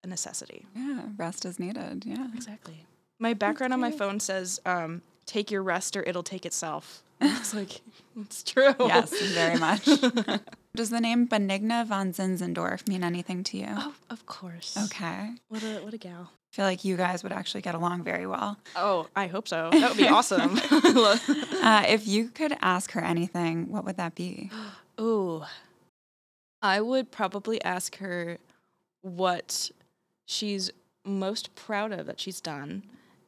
[0.02, 0.64] a necessity.
[0.74, 2.04] Yeah, rest is needed.
[2.06, 2.28] Yeah.
[2.35, 2.87] Exactly.
[3.18, 7.55] My background on my phone says, um, "Take your rest, or it'll take itself." It's
[7.55, 7.81] like
[8.20, 8.74] it's true.
[8.79, 9.87] Yes, very much.
[10.74, 13.68] Does the name Benigna von Zinzendorf mean anything to you?
[13.70, 14.76] Oh, of course.
[14.85, 15.31] Okay.
[15.48, 16.31] What a what a gal.
[16.52, 18.59] I feel like you guys would actually get along very well.
[18.76, 19.70] Oh, I hope so.
[19.72, 20.59] That would be awesome.
[21.62, 24.50] Uh, if you could ask her anything, what would that be?
[25.00, 25.42] Ooh,
[26.62, 28.38] I would probably ask her
[29.02, 29.70] what
[30.26, 30.70] she's
[31.05, 32.83] most proud of that she's done,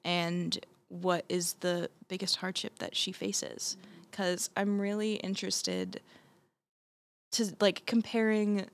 [0.08, 3.76] and what is the biggest hardship that she faces.
[4.10, 6.00] Because I'm really interested
[7.32, 8.64] to like comparing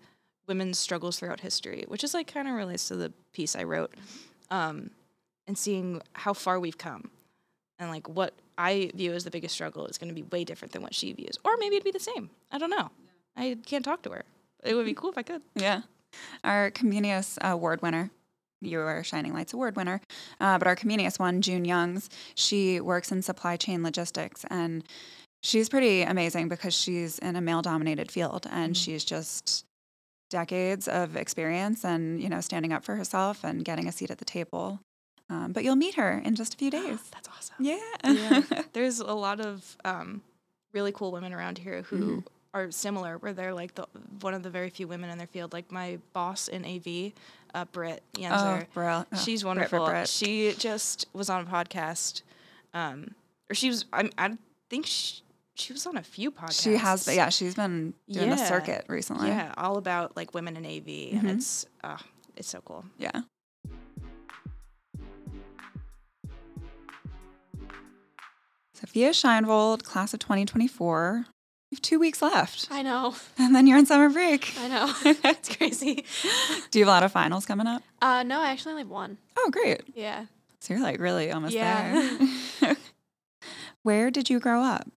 [0.47, 3.93] women's struggles throughout history, which is like kind of relates to the piece I wrote,
[4.53, 4.91] um,
[5.49, 7.11] and seeing how far we've come,
[7.81, 10.71] and like what I view as the biggest struggle is going to be way different
[10.71, 12.31] than what she views, or maybe it'd be the same.
[12.53, 12.91] I don't know.
[13.37, 14.25] I can't talk to her.
[14.63, 15.43] It would be cool if I could.
[15.57, 15.83] Yeah.
[16.45, 18.11] Our Comenius Award winner,
[18.67, 20.01] you are a Shining Lights Award winner,
[20.41, 24.85] uh, but our Comenius one, June Youngs, she works in supply chain logistics and
[25.43, 28.85] she's pretty amazing because she's in a male dominated field and Mhm.
[28.85, 29.65] she's just
[30.31, 34.19] decades of experience and you know standing up for herself and getting a seat at
[34.19, 34.81] the table
[35.31, 37.57] um, but you'll meet her in just a few days That's awesome.
[37.61, 38.43] yeah, yeah.
[38.73, 40.23] There's a lot of um,
[40.73, 42.25] really cool women around here who Mhm.
[42.53, 43.87] are similar, where they're like the
[44.21, 45.53] one of the very few women in their field.
[45.53, 47.13] Like my boss in AV,
[47.55, 48.67] uh, Britt oh, Yenzer.
[48.75, 49.05] bro.
[49.13, 49.87] oh, She's Brit, Brit, wonderful.
[49.87, 50.09] Brit.
[50.09, 52.23] She just was on a podcast,
[52.75, 53.15] um,
[53.51, 53.85] or she was.
[53.93, 54.37] I, I
[54.69, 55.23] think she,
[55.55, 56.63] she was on a few podcasts.
[56.63, 58.45] she has but yeah she's been doing the Yeah.
[58.49, 61.19] circuit recently Yeah, all about like women in AV, Mhm.
[61.21, 61.99] and it's uh,
[62.37, 62.85] it's so cool.
[62.99, 63.23] yeah
[68.73, 71.27] sophia shinvold class of 2024
[71.75, 73.15] you have two weeks left I know.
[73.37, 74.93] and then you're on summer break I know.
[75.05, 76.05] it's crazy.
[76.71, 78.91] do you have a lot of finals coming up Uh, no, I actually only have
[78.91, 79.19] one.
[79.37, 80.27] oh great Yeah.
[80.61, 82.19] So you're like really almost Yeah.
[82.61, 82.77] there.
[83.83, 84.89] Where did you grow up?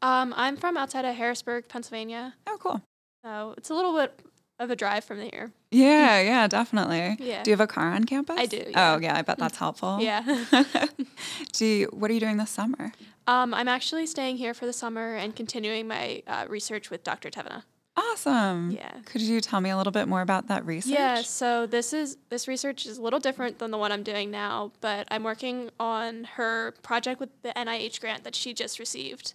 [0.00, 2.34] Um, I'm from outside of Harrisburg, Pennsylvania.
[2.48, 2.82] Oh, cool.
[3.24, 4.18] So it's a little bit
[4.62, 5.52] of a drive from here.
[5.70, 7.16] Yeah, yeah, definitely.
[7.18, 7.42] Yeah.
[7.42, 8.36] Do you have a car on campus?
[8.38, 8.94] I do, yeah.
[8.94, 9.16] Oh, yeah.
[9.16, 9.98] I bet that's helpful.
[10.00, 10.44] Yeah.
[11.52, 12.92] do you, what are you doing this summer?
[13.26, 17.30] um, I'm actually staying here for the summer and continuing my uh, research with Dr.
[17.30, 17.64] Tevena.
[17.94, 18.70] Awesome.
[18.70, 18.90] Yeah.
[19.04, 20.94] Could you tell me a little bit more about that research?
[20.94, 24.30] Yeah, so this is this research is a little different than the one I'm doing
[24.30, 29.34] now, but I'm working on her project with the NIH grant that she just received.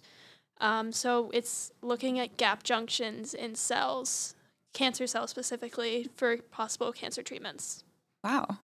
[0.60, 4.34] Um, so it's looking at gap junctions in cells,
[4.78, 7.82] cancer cells specifically, for possible cancer treatments.
[8.22, 8.58] Wow.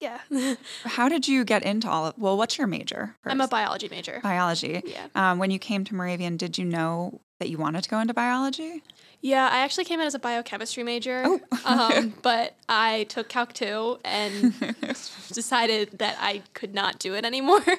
[0.00, 0.20] Yeah,
[0.84, 2.16] How did you get into all of?
[2.16, 3.16] Well, what's your major?
[3.24, 4.20] I'm a biology major.
[4.22, 4.80] biology.
[4.86, 7.98] Yeah, Um, when you came to Moravian, did you know that you wanted to go
[7.98, 8.82] into biology?
[9.20, 9.48] Yeah.
[9.50, 11.40] I actually came in as a biochemistry major, Oh.
[11.64, 14.54] um, but I took Calc two and
[15.32, 17.60] decided that I could not do it anymore.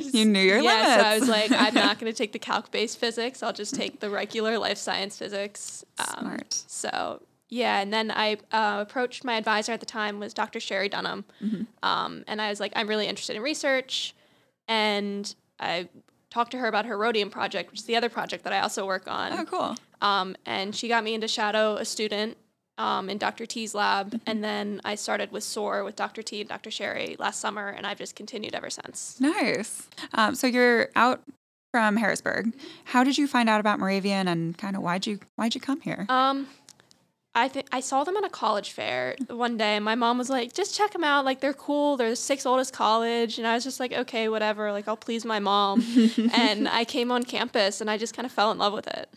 [0.00, 2.98] You knew your yeah, so I was like, I'm not going to take the calc-based
[2.98, 3.42] physics.
[3.42, 5.84] I'll just take the regular life science physics.
[5.98, 6.54] Um, Smart.
[6.66, 10.60] So yeah, and then I uh, approached my advisor at the time was Dr.
[10.60, 11.62] Shari Dunham, Mm-hmm.
[11.82, 14.14] um, and I was like, I'm really interested in research,
[14.68, 15.88] and I
[16.30, 18.86] talked to her about her rhodium project, which is the other project that I also
[18.86, 19.32] work on.
[19.32, 19.76] Oh, cool.
[20.00, 22.36] Um, and she got me into shadow a student
[22.78, 23.44] um, in Dr.
[23.44, 26.22] T's lab, and then I started with SOAR with Dr.
[26.22, 26.70] T and Dr.
[26.70, 29.20] Shari last summer, and I've just continued ever since.
[29.20, 29.86] Nice.
[30.14, 31.22] Um, so you're out
[31.72, 32.54] from Harrisburg.
[32.84, 35.80] How did you find out about Moravian and kind of why'd you why'd you come
[35.82, 36.06] here?
[36.08, 36.48] Um,
[37.34, 40.28] I think I saw them at a college fair one day, and my mom was
[40.30, 41.24] like, "Just check them out.
[41.24, 41.96] Like they're cool.
[41.96, 44.72] They're the sixth oldest college." And I was just like, "Okay, whatever.
[44.72, 45.84] Like I'll please my mom."
[46.34, 49.08] and I came on campus, and I just kind of fell in love with it.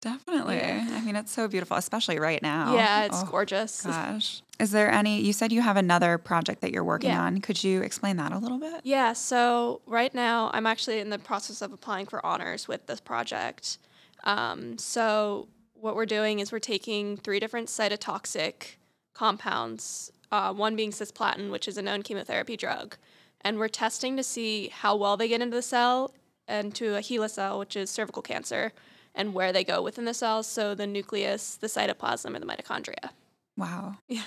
[0.00, 0.56] Definitely.
[0.56, 0.86] yeah.
[0.92, 2.74] I mean, it's so beautiful, especially right now.
[2.74, 3.82] Yeah, it's Oh, gorgeous.
[3.84, 4.42] Gosh.
[4.60, 7.22] Is there any, you said you have another project that you're working Yeah.
[7.22, 7.40] on.
[7.40, 8.80] Could you explain that a little bit?
[8.84, 13.00] Yeah, so right now I'm actually in the process of applying for honors with this
[13.00, 13.78] project.
[14.24, 15.48] Um, so
[15.80, 18.76] what we're doing is we're taking three different cytotoxic
[19.14, 22.96] compounds, uh, one being cisplatin, which is a known chemotherapy drug,
[23.42, 26.14] and we're testing to see how well they get into the cell
[26.46, 28.72] and to a HeLa cell, which is cervical cancer,
[29.14, 33.10] and where they go within the cells, so the nucleus, the cytoplasm, or the mitochondria.
[33.56, 33.96] Wow.
[34.08, 34.22] Yeah.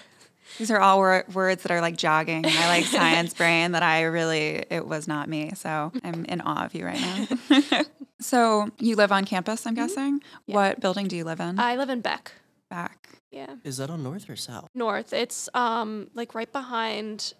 [0.57, 4.03] These are all wor- words that are like jogging my like science brain that I
[4.03, 5.53] really, it was not me.
[5.55, 7.81] So I'm in awe of you right now.
[8.21, 10.19] so you live on campus, I'm guessing.
[10.19, 10.27] Mm-hmm.
[10.47, 10.55] Yeah.
[10.55, 11.59] What building do you live in?
[11.59, 12.31] I live in Beck.
[12.69, 13.09] Beck.
[13.31, 13.55] Yeah.
[13.63, 14.67] Is that on North or South?
[14.75, 15.11] north.
[15.13, 17.33] It's um like right behind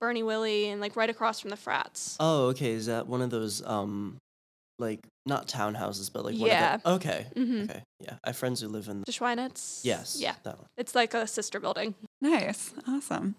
[0.00, 2.16] Bernie Willie and like right across from the frats.
[2.20, 2.72] Oh, okay.
[2.72, 4.16] Is that one of those um,
[4.78, 6.74] like not townhouses, but like one Yeah.
[6.76, 7.62] of the, okay, Mm-hmm.
[7.70, 8.14] okay, yeah.
[8.24, 9.02] I have friends who live in.
[9.06, 9.80] The Schweinitz.
[9.84, 10.16] Yes.
[10.18, 10.34] Yeah.
[10.44, 10.66] That one.
[10.78, 11.94] It's like a sister building.
[12.22, 12.72] Nice.
[12.88, 13.34] Awesome.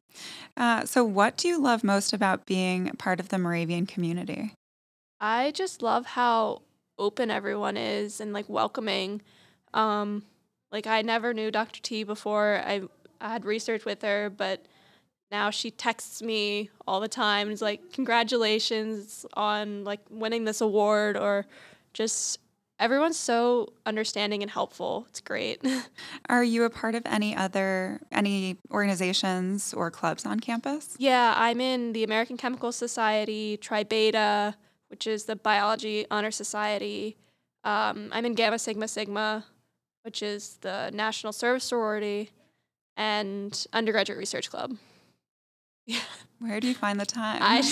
[0.56, 4.54] Uh, so, what do you love most about being part of the Moravian community?
[5.20, 6.62] I just love how
[7.02, 9.22] open everyone is and like welcoming.
[9.74, 10.24] Um,
[10.72, 11.82] like I never knew Dr.
[11.82, 12.62] T before.
[12.64, 12.84] I,
[13.20, 14.66] I had research with her, but
[15.32, 20.62] now she texts me all the time and is like, "Congratulations on like winning this
[20.62, 21.46] award," or
[21.94, 22.40] just
[22.80, 25.06] everyone's so understanding and helpful.
[25.10, 25.62] It's great.
[26.30, 30.96] Are you a part of any other any organizations or clubs on campus?
[31.00, 34.56] Yeah, I'm in the American Chemical Society, Tri Beta,
[34.92, 37.18] which is the Biology Honor Society.
[37.64, 39.46] Um, I'm in Gamma Sigma Sigma,
[40.04, 42.30] which is the National Service Sorority,
[42.98, 44.78] and Undergraduate Research Club.
[45.88, 46.02] Yeah.
[46.40, 47.40] Where do you find the time?
[47.42, 47.64] I,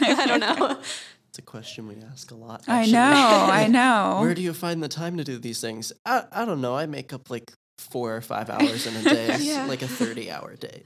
[0.00, 0.78] I don't know.
[1.28, 2.64] It's a question we ask a lot.
[2.66, 3.02] I know.
[3.02, 4.20] I know.
[4.22, 5.92] Where do you find the time to do these things?
[6.06, 6.74] I, I don't know.
[6.74, 9.66] I make up like four or five hours in a day, Yeah.
[9.66, 10.82] like a 30 hour day.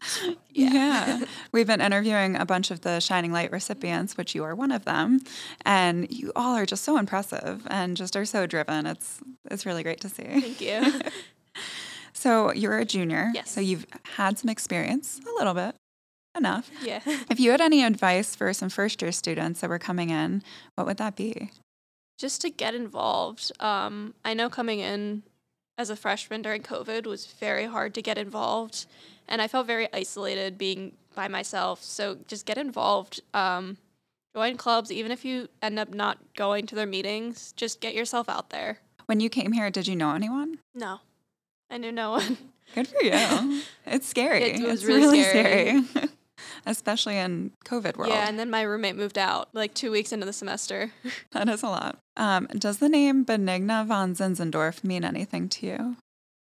[0.50, 1.24] Yeah.
[1.52, 4.84] We've been interviewing a bunch of the Shining Light recipients, which you are one of
[4.84, 5.20] them,
[5.64, 8.86] and you all are just so impressive and just are so driven.
[8.86, 10.24] It's it's really great to see.
[10.24, 11.00] Thank you.
[12.12, 13.30] So you're a junior.
[13.34, 13.50] Yes.
[13.50, 15.74] So you've had some experience, a little bit,
[16.36, 16.70] enough.
[16.82, 17.00] yeah.
[17.30, 20.42] If you had any advice for some first year students that were coming in,
[20.74, 21.50] what would that be?
[22.18, 23.52] Just to get involved.
[23.60, 25.22] Um, I know coming in
[25.80, 28.84] as a freshman during COVID was very hard to get involved,
[29.26, 31.82] and I felt very isolated being by myself.
[31.82, 33.22] So just get involved.
[33.32, 33.78] Um,
[34.34, 37.52] join clubs, even if you end up not going to their meetings.
[37.56, 38.80] Just get yourself out there.
[39.06, 40.58] When you came here, did you know anyone?
[40.74, 41.00] No,
[41.70, 42.36] I knew no one.
[42.74, 43.62] Good for you.
[43.86, 44.42] it's scary.
[44.42, 45.82] It was it's really scary.
[46.66, 48.10] Especially in COVID world.
[48.12, 50.92] Yeah, and then my roommate moved out like two weeks into the semester.
[51.32, 51.98] That is a lot.
[52.16, 55.96] Um, does the name Benigna von Zinzendorf mean anything to you?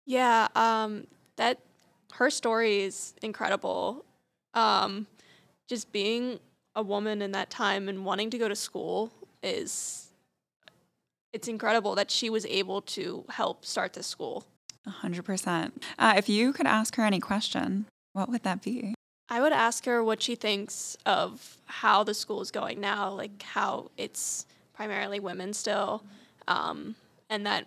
[0.07, 1.61] Yeah, um, that
[2.15, 4.05] her story is incredible.
[4.55, 5.07] Um,
[5.69, 6.41] just being
[6.75, 10.11] a woman in that time and wanting to go to school is
[11.33, 14.45] it's incredible that she was able to help start this school.
[14.87, 15.83] A hundred percent.
[15.99, 18.95] Uh, If you could ask her any question, what would that be?
[19.33, 23.43] I would ask her what she thinks of how the school is going now, like
[23.43, 26.03] how it's primarily women still,
[26.49, 26.97] um,
[27.31, 27.67] and that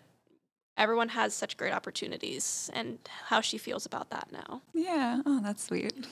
[0.77, 2.99] everyone has such great opportunities, and
[3.29, 4.61] how she feels about that now.
[4.75, 5.23] Yeah.
[5.25, 6.05] Oh, that's sweet.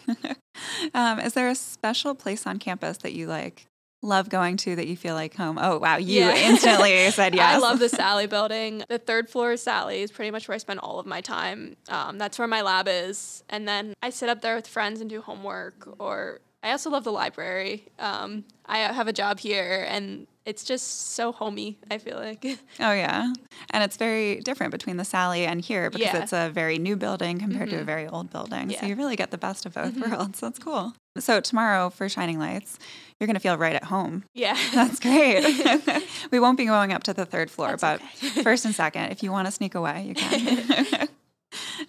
[0.95, 3.67] um, is there a special place on campus that you like
[4.03, 5.57] love going to that you feel like home?
[5.59, 5.97] Oh, wow.
[5.97, 6.35] You Yeah.
[6.35, 7.55] instantly said yes.
[7.55, 8.83] I love the Sally building.
[8.89, 11.75] The third floor of Sally is pretty much where I spend all of my time.
[11.89, 13.43] Um, that's where my lab is.
[13.49, 15.87] And then I sit up there with friends and do homework.
[15.99, 17.87] Or I also love the library.
[17.97, 22.43] Um, I have a job here and it's just so homey, I feel like.
[22.79, 23.31] Oh yeah,
[23.69, 26.23] and it's very different between the Sally and here because Yeah.
[26.23, 27.85] it's a very new building compared to a Mhm.
[27.85, 28.69] very old building.
[28.69, 28.81] Yeah.
[28.81, 30.09] So you really get the best of both Mhm.
[30.11, 30.39] worlds.
[30.39, 30.93] That's cool.
[31.19, 32.79] So tomorrow for Shining Lights,
[33.19, 34.23] you're gonna feel right at home.
[34.33, 34.57] yeah.
[34.73, 35.43] That's great.
[36.31, 38.41] we won't be going up to the third floor, That's but okay.
[38.43, 41.07] first and second, if you want to sneak away, you can.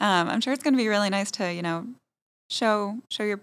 [0.01, 1.87] um, I'm sure it's gonna be really nice to you know
[2.51, 3.41] show show your.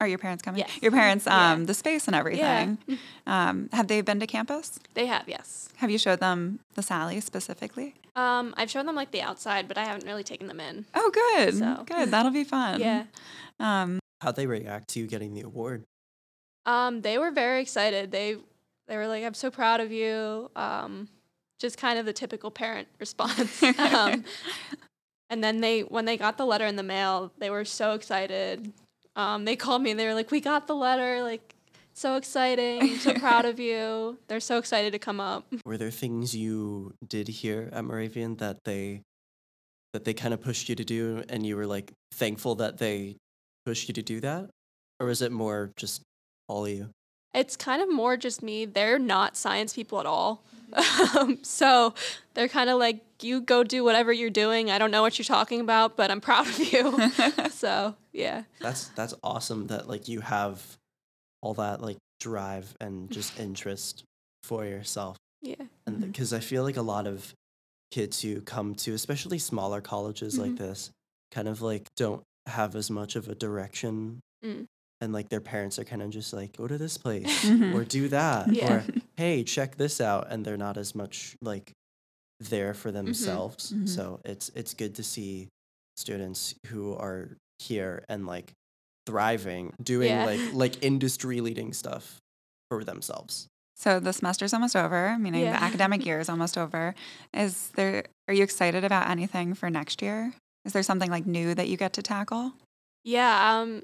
[0.00, 0.60] Are your parents coming?
[0.60, 0.82] Yes.
[0.82, 1.52] Your parents, Yeah.
[1.52, 2.18] um, the space and Yeah.
[2.20, 2.78] everything.
[3.26, 4.78] Um, have they been to campus?
[4.94, 5.68] They have, yes.
[5.76, 7.94] Have you showed them the Sally specifically?
[8.16, 10.86] Um, I've shown them like the outside, but I haven't really taken them in.
[10.94, 11.54] Oh, good.
[11.58, 12.10] So- Good.
[12.10, 12.80] That'll be fun.
[12.88, 13.04] Yeah.
[13.60, 15.84] Um, How'd they react to you getting the award?
[16.66, 18.10] Um, they were very excited.
[18.10, 18.36] They
[18.88, 21.08] they were like, "I'm so proud of you." Um,
[21.60, 23.62] just kind of the typical parent response.
[23.78, 24.24] um,
[25.30, 28.72] and then they when they got the letter in the mail, they were so excited.
[29.18, 31.22] Um, they called me and they were like, "We got the letter!
[31.22, 31.56] Like,
[31.92, 32.96] so exciting!
[32.98, 35.44] So proud of you." They're so excited to come up.
[35.66, 39.02] Were there things you did here at Moravian that they
[39.92, 43.16] that they kind of pushed you to do and you were like thankful that they
[43.66, 44.50] pushed you to do that?
[45.00, 46.02] Or is it more just
[46.46, 46.90] all of you?
[47.34, 48.64] It's kind of more just me.
[48.64, 50.44] They're not science people at all.
[50.72, 51.94] Um, so
[52.34, 54.70] they're kind of like, you go do whatever you're doing.
[54.70, 57.10] I don't know what you're talking about, but I'm proud of you.
[57.50, 58.44] so, yeah.
[58.60, 60.62] That's that's awesome that like you have
[61.42, 64.04] all that like drive and just interest
[64.44, 65.16] for yourself.
[65.42, 65.54] Yeah.
[65.86, 67.32] And because I feel like a lot of
[67.90, 70.58] kids who come to especially smaller colleges like Mhm.
[70.58, 70.90] this
[71.32, 74.66] kind of like don't have as much of a direction Mm.
[75.00, 77.74] and like their parents are kind of just like go to this place Mhm.
[77.74, 78.72] or do that Yeah.
[78.72, 78.84] or
[79.18, 81.72] hey check this out and they're not as much like
[82.40, 82.98] there for Mm-hmm.
[83.06, 83.88] themselves Mhm.
[83.88, 85.48] so it's it's good to see
[85.96, 88.52] students who are here and like
[89.06, 90.24] thriving doing Yeah.
[90.30, 92.18] like like industry leading stuff
[92.70, 95.52] for themselves so the semester's almost over, meaning Yeah.
[95.58, 96.96] the academic year is almost over.
[97.32, 98.06] Is there?
[98.26, 100.34] Are you excited about anything for next year?
[100.64, 102.54] Is there something like new that you get to tackle?
[103.04, 103.32] Yeah.
[103.60, 103.82] Um,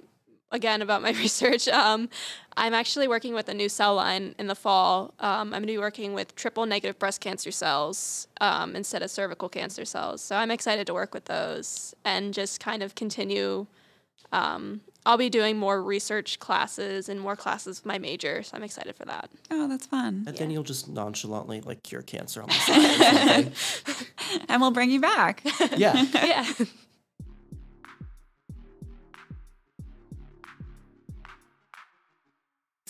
[0.55, 2.09] again, about my research, um,
[2.57, 5.12] I'm actually working with a new cell line in the fall.
[5.21, 9.11] Um, I'm going to be working with triple negative breast cancer cells um, instead of
[9.11, 10.23] cervical cancer cells.
[10.23, 13.67] So I'm excited to work with those and just kind of continue.
[14.33, 18.43] Um, I'll be doing more research classes and more classes with my major.
[18.43, 19.29] So I'm excited for that.
[19.51, 20.25] Oh, that's fun.
[20.27, 20.40] and Yeah.
[20.40, 23.53] then you'll just nonchalantly like cure cancer on the side
[24.49, 25.43] and we'll bring you back.
[25.77, 26.47] yeah yeah.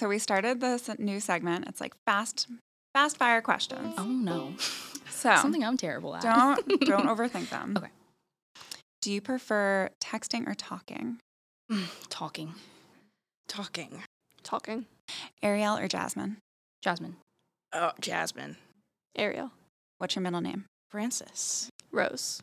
[0.05, 1.67] So we started this new segment.
[1.67, 2.47] It's like fast,
[2.93, 3.95] fast fire questions.
[3.97, 4.53] Oh no.
[5.09, 6.21] So Something I'm terrible at.
[6.21, 7.75] don't don't overthink them.
[7.75, 7.89] Okay.
[9.01, 11.21] Do you prefer texting or talking?
[12.11, 12.53] Talking.
[13.49, 14.03] Talking.
[14.43, 14.85] Talking.
[15.43, 16.37] Ariel or Jasmine?
[16.83, 17.17] Jasmine.
[17.73, 18.59] Oh, Jasmine.
[19.17, 19.53] Ariel.
[19.97, 20.67] What's your middle name?
[20.91, 21.71] Francis.
[21.93, 22.43] Rose.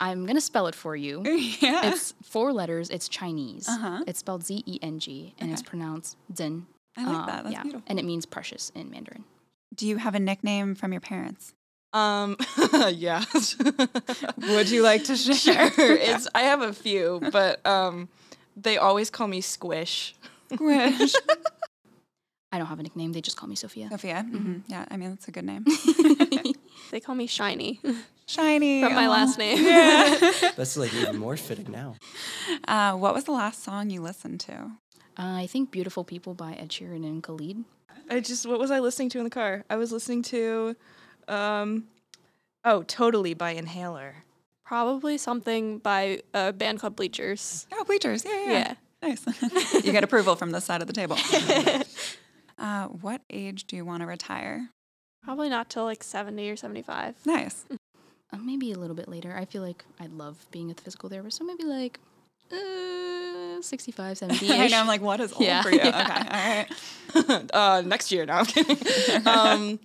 [0.00, 1.22] I'm gonna spell it for you.
[1.60, 1.90] yeah.
[1.90, 2.88] It's four letters.
[2.88, 3.68] It's Chinese.
[3.68, 4.04] Uh-huh.
[4.06, 6.62] It's spelled Z E N G, and it's pronounced Zhen.
[6.96, 7.42] I like Um, that.
[7.44, 7.84] That's yeah, beautiful.
[7.88, 9.24] and it means precious in Mandarin.
[9.74, 11.54] Do you have a nickname from your parents?
[11.92, 12.36] Um,
[12.90, 13.24] yeah.
[14.48, 15.70] Would you like to share?
[15.72, 15.96] Sure.
[16.00, 18.08] It's I have a few, but um,
[18.56, 20.14] they always call me Squish.
[20.52, 21.14] Squish.
[22.52, 23.12] I don't have a nickname.
[23.12, 23.88] They just call me Sophia.
[23.90, 24.22] Sophia.
[24.22, 25.64] hmm Yeah, I mean that's a good name.
[26.90, 27.80] They call me Shiny
[28.26, 29.10] Shiny from my aw.
[29.10, 29.58] last name.
[29.64, 30.30] Yeah.
[30.56, 31.96] That's like even more fitting now.
[32.68, 34.70] uh, what was the last song you listened to?
[35.18, 37.64] Uh, I think "Beautiful People" by Ed Sheeran and Khalid.
[38.10, 39.64] I just what was I listening to in the car?
[39.70, 40.76] I was listening to,
[41.28, 41.84] um,
[42.64, 44.16] oh, totally by Inhaler.
[44.64, 47.66] Probably something by a band called Bleachers.
[47.72, 48.24] Oh, bleachers.
[48.24, 48.50] Yeah, yeah.
[48.50, 48.74] Yeah.
[49.02, 49.24] Nice.
[49.84, 51.18] you get approval from this side of the table.
[52.56, 54.70] Uh, what age do you want to retire?
[55.22, 57.16] Probably not till like 70 or 75.
[57.26, 57.64] Nice.
[58.32, 59.34] Uh, maybe a little bit later.
[59.36, 61.98] I feel like I love being a physical therapist, so maybe like
[62.52, 64.78] uh, 65, 70 I know.
[64.80, 65.78] I'm like, what is old Yeah, for you?
[65.82, 66.66] yeah.
[67.16, 67.22] Okay.
[67.22, 67.50] All right.
[67.54, 68.26] uh, next year.
[68.26, 69.26] No, I'm kidding.
[69.26, 69.78] um,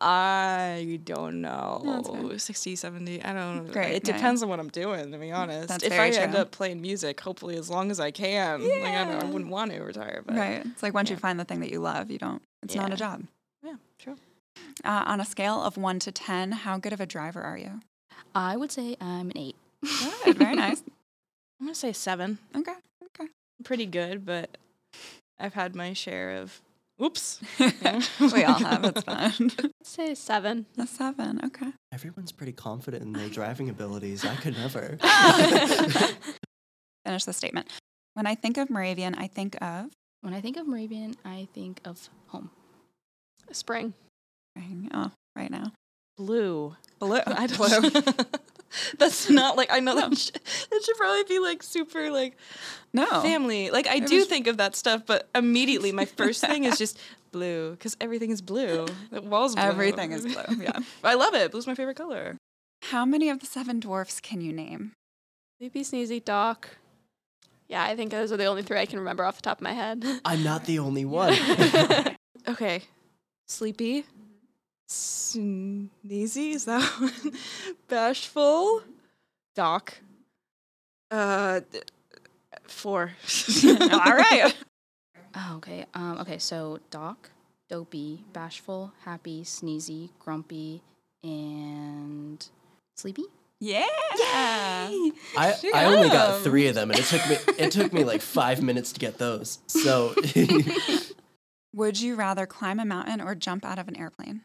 [0.00, 1.80] I don't know.
[1.84, 3.22] No, 60, 70.
[3.24, 3.72] I don't know.
[3.72, 5.68] Great, It yeah, depends on what I'm doing, to be honest.
[5.68, 8.62] That's if I end up playing music, hopefully as long as I can.
[8.62, 10.64] Like, I, don't, I wouldn't want to retire, but Right.
[10.64, 12.96] It's like once you find the thing that you love, you don't, it's not a
[12.96, 13.24] job.
[13.64, 14.16] yeah, true.
[14.84, 17.80] Uh, on a scale of one to 10, how good of a driver are you?
[18.34, 19.56] I would say I'm an eight.
[20.24, 20.38] Good.
[20.38, 20.82] Very nice.
[21.60, 22.38] I'm going to say seven.
[22.56, 22.74] Okay.
[23.04, 23.28] Okay.
[23.64, 24.56] Pretty good, but
[25.38, 26.60] I've had my share of,
[27.02, 27.40] oops.
[27.58, 28.84] we all have.
[28.84, 29.50] It's fine.
[29.58, 30.66] I'd say seven.
[30.78, 31.40] A seven.
[31.44, 31.72] Okay.
[31.92, 34.24] Everyone's pretty confident in their driving abilities.
[34.24, 34.98] I could never.
[37.04, 37.68] Finish the statement.
[38.14, 39.86] When I think of Moravian, I think of.
[40.20, 42.50] When I think of Moravian, I think of home.
[43.50, 43.94] Spring.
[44.56, 44.90] Spring.
[44.92, 45.72] Oh, right now.
[46.16, 46.76] Blue.
[46.98, 47.20] Blue.
[47.26, 48.57] I don't
[48.98, 52.36] That's not like I know that should, that should probably be like super like
[52.92, 53.06] No.
[53.22, 53.70] family.
[53.70, 56.78] Like I It do was- think of that stuff, but immediately my first thing is
[56.84, 56.98] just
[57.32, 58.86] blue because everything is blue.
[59.10, 59.64] The walls blue.
[59.64, 60.62] Everything is blue.
[60.62, 60.78] Yeah.
[61.04, 61.50] I love it.
[61.50, 62.36] Blue's my favorite color.
[62.90, 64.92] How many of the seven dwarfs can you name?
[65.60, 66.68] Sleepy, Sneezy, Doc.
[67.68, 69.62] Yeah, I think those are the only three I can remember off the top of
[69.62, 70.04] my head.
[70.24, 71.34] I'm not the only one.
[72.46, 72.82] Okay,
[73.46, 74.04] sleepy,
[74.88, 76.54] sneezy.
[76.54, 77.32] Is that one?
[77.88, 78.82] Bashful,
[79.54, 79.94] Doc.
[81.10, 81.84] Uh, th-
[82.64, 83.12] four.
[83.64, 84.54] All right.
[85.34, 85.86] Oh, okay.
[85.94, 87.30] Um, okay, so Doc,
[87.68, 90.82] Dopey, Bashful, Happy, Sneezy, Grumpy,
[91.22, 92.44] and
[92.96, 93.24] Sleepy.
[93.60, 93.86] Yeah.
[93.90, 98.22] I, I only got three of them, and it took me it took me like
[98.22, 99.58] five minutes to get those.
[99.66, 100.14] So
[101.74, 104.42] Would you rather climb a mountain or jump out of an airplane?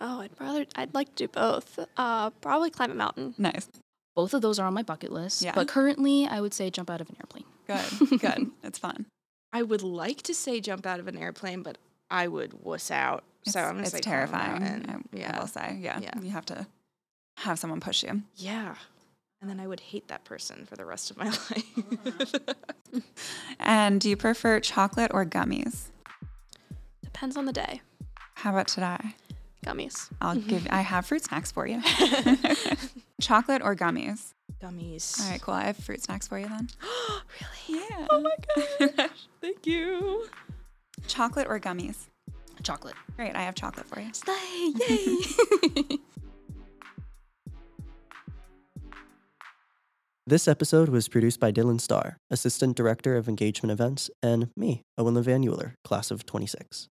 [0.00, 1.78] Oh, I'd rather, I'd like to do both.
[1.96, 3.34] Uh, probably climb a mountain.
[3.38, 3.68] Nice.
[4.14, 5.42] Both of those are on my bucket list.
[5.42, 5.52] Yeah.
[5.54, 7.44] But currently, I would say jump out of an airplane.
[7.66, 8.20] Good.
[8.20, 8.50] Good.
[8.64, 9.06] it's fun.
[9.52, 11.78] I would like to say jump out of an airplane, but
[12.10, 13.24] I would wuss out.
[13.42, 14.60] It's, so I'm gonna it's say climb a terrifying.
[14.62, 14.90] mountain.
[14.90, 15.78] I, I yeah, will say.
[15.80, 16.00] Yeah.
[16.00, 16.10] Yeah.
[16.20, 16.66] You have to
[17.38, 18.22] have someone push you.
[18.36, 18.74] yeah.
[19.40, 22.34] And then I would hate that person for the rest of my life.
[23.60, 25.90] And do you prefer chocolate or gummies?
[27.04, 27.82] Depends on the day.
[28.34, 28.98] How about today?
[29.68, 30.08] Gummies.
[30.22, 30.48] I'll mm-hmm.
[30.48, 30.66] give.
[30.70, 31.82] I have fruit snacks for you.
[33.20, 34.32] chocolate or gummies?
[34.62, 35.20] Gummies.
[35.20, 35.52] All right, cool.
[35.52, 36.70] I have fruit snacks for you then.
[37.68, 37.82] really?
[37.82, 38.06] Yeah.
[38.08, 38.34] Oh my
[38.96, 39.10] gosh.
[39.42, 40.26] Thank you.
[41.06, 42.06] chocolate or gummies?
[42.62, 42.94] Chocolate.
[43.16, 43.36] Great.
[43.36, 44.08] I have chocolate for you.
[44.14, 44.72] Slay!
[44.88, 45.98] Yay!
[50.26, 55.14] this episode was produced by Dylan Starr, Assistant Director of Engagement Events, and me, Owen
[55.14, 56.88] Levanueller, class of 26.